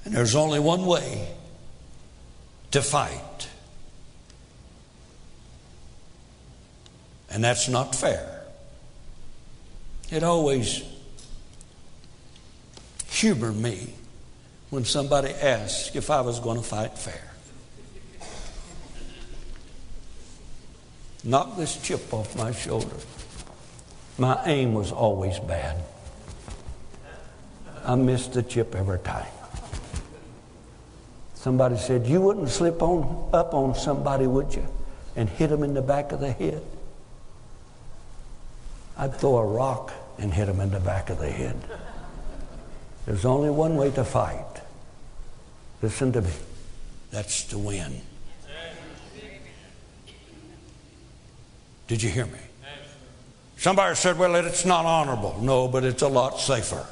And 0.04 0.14
there's 0.14 0.34
only 0.34 0.60
one 0.60 0.86
way 0.86 1.28
to 2.70 2.80
fight, 2.80 3.48
and 7.30 7.42
that's 7.42 7.68
not 7.68 7.94
fair. 7.94 8.44
It 10.10 10.22
always 10.22 10.82
humored 13.08 13.56
me 13.56 13.94
when 14.70 14.84
somebody 14.84 15.30
asked 15.30 15.96
if 15.96 16.10
I 16.10 16.20
was 16.20 16.38
going 16.38 16.58
to 16.58 16.62
fight 16.62 16.96
fair. 16.96 17.32
Knock 21.24 21.56
this 21.56 21.80
chip 21.82 22.12
off 22.12 22.36
my 22.36 22.52
shoulder. 22.52 22.96
My 24.18 24.40
aim 24.46 24.74
was 24.74 24.92
always 24.92 25.38
bad. 25.38 25.76
I 27.84 27.94
missed 27.94 28.32
the 28.32 28.42
chip 28.42 28.74
every 28.74 28.98
time. 28.98 29.26
Somebody 31.34 31.76
said, 31.76 32.06
You 32.06 32.20
wouldn't 32.20 32.48
slip 32.48 32.82
on, 32.82 33.30
up 33.32 33.54
on 33.54 33.74
somebody, 33.74 34.26
would 34.26 34.54
you? 34.54 34.66
And 35.14 35.28
hit 35.28 35.48
them 35.48 35.62
in 35.62 35.74
the 35.74 35.82
back 35.82 36.12
of 36.12 36.20
the 36.20 36.32
head. 36.32 36.62
I'd 38.96 39.14
throw 39.14 39.36
a 39.36 39.46
rock 39.46 39.92
and 40.18 40.32
hit 40.32 40.46
them 40.46 40.60
in 40.60 40.70
the 40.70 40.80
back 40.80 41.10
of 41.10 41.18
the 41.18 41.30
head. 41.30 41.56
There's 43.04 43.24
only 43.24 43.50
one 43.50 43.76
way 43.76 43.90
to 43.92 44.04
fight. 44.04 44.44
Listen 45.82 46.12
to 46.12 46.22
me. 46.22 46.30
That's 47.10 47.44
to 47.44 47.58
win. 47.58 48.00
Did 51.88 52.02
you 52.02 52.10
hear 52.10 52.26
me? 52.26 52.38
Somebody 53.58 53.94
said, 53.94 54.18
well, 54.18 54.34
it's 54.34 54.64
not 54.64 54.84
honorable. 54.84 55.38
No, 55.40 55.68
but 55.68 55.84
it's 55.84 56.02
a 56.02 56.08
lot 56.08 56.38
safer. 56.38 56.84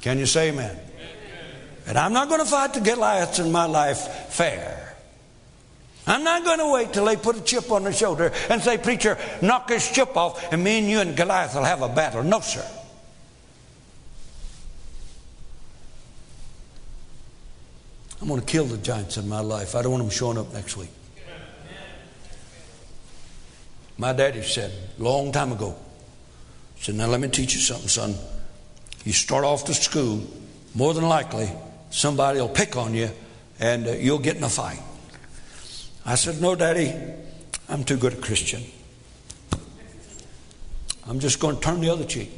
Can 0.00 0.18
you 0.18 0.26
say 0.26 0.50
amen? 0.50 0.78
And 1.86 1.98
I'm 1.98 2.12
not 2.12 2.28
going 2.28 2.40
to 2.40 2.46
fight 2.46 2.74
the 2.74 2.80
Goliaths 2.80 3.38
in 3.38 3.52
my 3.52 3.66
life 3.66 3.98
fair. 4.28 4.96
I'm 6.06 6.22
not 6.22 6.44
going 6.44 6.58
to 6.60 6.72
wait 6.72 6.92
till 6.92 7.04
they 7.04 7.16
put 7.16 7.36
a 7.36 7.42
chip 7.42 7.70
on 7.70 7.82
their 7.82 7.92
shoulder 7.92 8.32
and 8.48 8.62
say, 8.62 8.78
Preacher, 8.78 9.18
knock 9.42 9.66
this 9.66 9.90
chip 9.90 10.16
off, 10.16 10.52
and 10.52 10.62
me 10.62 10.78
and 10.78 10.88
you 10.88 11.00
and 11.00 11.16
Goliath 11.16 11.54
will 11.54 11.64
have 11.64 11.82
a 11.82 11.88
battle. 11.88 12.22
No, 12.22 12.40
sir. 12.40 12.64
I'm 18.20 18.28
going 18.28 18.40
to 18.40 18.46
kill 18.46 18.64
the 18.64 18.78
giants 18.78 19.16
in 19.16 19.28
my 19.28 19.40
life. 19.40 19.74
I 19.74 19.82
don't 19.82 19.92
want 19.92 20.04
them 20.04 20.10
showing 20.10 20.38
up 20.38 20.52
next 20.52 20.76
week. 20.76 20.90
My 23.98 24.12
daddy 24.12 24.42
said 24.42 24.72
long 24.98 25.32
time 25.32 25.52
ago, 25.52 25.74
said, 26.78 26.96
Now 26.96 27.06
let 27.06 27.20
me 27.20 27.28
teach 27.28 27.54
you 27.54 27.60
something, 27.60 27.88
son. 27.88 28.14
You 29.04 29.12
start 29.12 29.44
off 29.44 29.64
to 29.66 29.74
school, 29.74 30.22
more 30.74 30.92
than 30.92 31.04
likely, 31.04 31.50
somebody 31.90 32.40
will 32.40 32.48
pick 32.48 32.76
on 32.76 32.92
you 32.92 33.10
and 33.58 33.86
uh, 33.86 33.92
you'll 33.92 34.18
get 34.18 34.36
in 34.36 34.44
a 34.44 34.48
fight. 34.48 34.80
I 36.04 36.16
said, 36.16 36.40
No, 36.40 36.54
daddy, 36.54 36.92
I'm 37.68 37.84
too 37.84 37.96
good 37.96 38.12
a 38.12 38.16
Christian. 38.16 38.62
I'm 41.08 41.20
just 41.20 41.40
going 41.40 41.56
to 41.56 41.62
turn 41.62 41.80
the 41.80 41.90
other 41.90 42.04
cheek. 42.04 42.30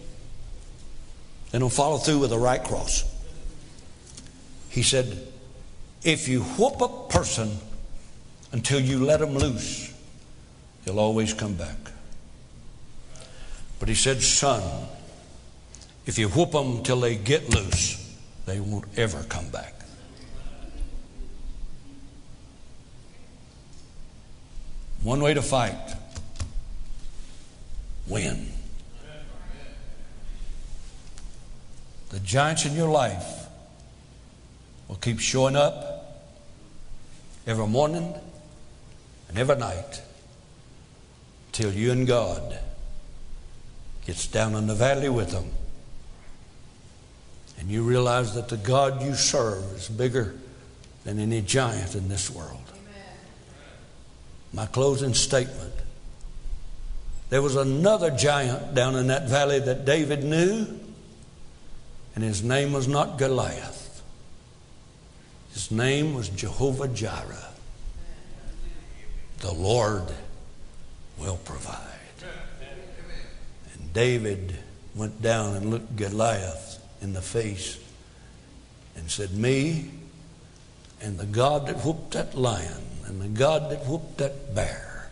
Then 1.51 1.63
I'll 1.63 1.71
follow 1.71 1.97
through 1.97 2.19
with 2.19 2.31
the 2.31 2.39
right 2.39 2.63
cross. 2.63 3.05
He 4.69 4.83
said, 4.83 5.27
If 6.05 6.29
you 6.29 6.43
whoop 6.43 6.81
a 6.81 7.13
person 7.13 7.57
until 8.53 8.79
you 8.79 9.05
let 9.05 9.21
them 9.21 9.37
loose, 9.37 9.88
He'll 10.89 11.01
always 11.01 11.35
come 11.35 11.53
back. 11.53 11.77
But 13.79 13.91
he 13.91 13.95
said, 13.95 14.23
Son, 14.23 14.63
if 16.07 16.19
you 16.19 16.31
whoop 16.31 16.53
them 16.53 16.83
till 16.83 16.99
they 17.01 17.15
get 17.15 17.55
loose, 17.55 18.17
they 18.47 18.59
won't 18.59 18.87
ever 18.97 19.23
come 19.25 19.51
back. 19.51 19.75
One 25.03 25.21
way 25.21 25.35
to 25.35 25.43
fight 25.43 25.95
win. 28.07 28.51
The 32.09 32.21
giants 32.21 32.65
in 32.65 32.75
your 32.75 32.89
life 32.89 33.47
will 34.89 34.97
keep 34.97 35.21
showing 35.21 35.55
up 35.55 36.25
every 37.47 37.67
morning 37.67 38.15
and 39.29 39.39
every 39.39 39.57
night 39.57 40.01
till 41.59 41.73
you 41.73 41.91
and 41.91 42.07
God 42.07 42.57
gets 44.07 44.29
down 44.29 44.55
in 44.55 44.69
the 44.69 44.77
valley 44.77 45.09
with 45.09 45.33
them. 45.33 45.51
And 47.59 47.69
you 47.69 47.83
realize 47.83 48.37
that 48.37 48.49
the 48.49 48.57
God 48.57 49.03
you 49.03 49.17
serve 49.17 49.65
is 49.73 49.89
bigger 49.89 50.37
than 51.03 51.19
any 51.19 51.43
giant 51.43 51.97
in 51.97 52.09
this 52.09 52.31
world. 52.31 52.63
Amen. 52.71 53.03
My 54.53 54.67
closing 54.67 55.15
statement. 55.15 55.73
There 57.29 57.43
was 57.43 57.57
another 57.57 58.13
giant 58.13 58.77
down 58.77 58.95
in 58.95 59.09
that 59.09 59.29
valley 59.29 59.59
that 59.59 59.85
David 59.85 60.23
knew, 60.23 60.65
and 62.15 62.23
his 62.23 62.41
name 62.41 62.73
was 62.73 62.87
not 62.87 63.19
Goliath. 63.19 64.01
His 65.55 65.73
name 65.73 66.15
was 66.15 66.29
Jehovah 66.29 66.87
Jireh. 66.87 67.53
The 69.41 69.53
Lord 69.53 70.15
will 71.21 71.39
provide. 71.45 71.85
And 73.75 73.93
David 73.93 74.57
went 74.95 75.21
down 75.23 75.57
and 75.57 75.71
looked 75.71 75.97
Goliath 75.97 76.83
in 77.01 77.13
the 77.13 77.23
face 77.23 77.79
and 78.97 79.11
said, 79.11 79.33
Me 79.33 79.91
and 81.01 81.19
the 81.19 81.27
God 81.27 81.67
that 81.69 81.77
whooped 81.85 82.13
that 82.13 82.35
lion 82.35 82.83
And 83.09 83.23
the 83.23 83.29
God 83.29 83.71
that 83.71 83.87
whooped 83.87 84.19
that 84.19 84.55
bear 84.55 85.09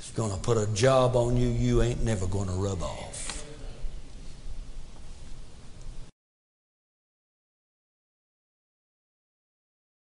is 0.00 0.10
going 0.10 0.30
to 0.30 0.38
put 0.38 0.56
a 0.56 0.72
job 0.72 1.16
on 1.16 1.36
you 1.36 1.48
you 1.48 1.82
ain't 1.82 2.04
never 2.04 2.28
going 2.28 2.46
to 2.46 2.54
rub 2.54 2.80
off. 2.80 3.23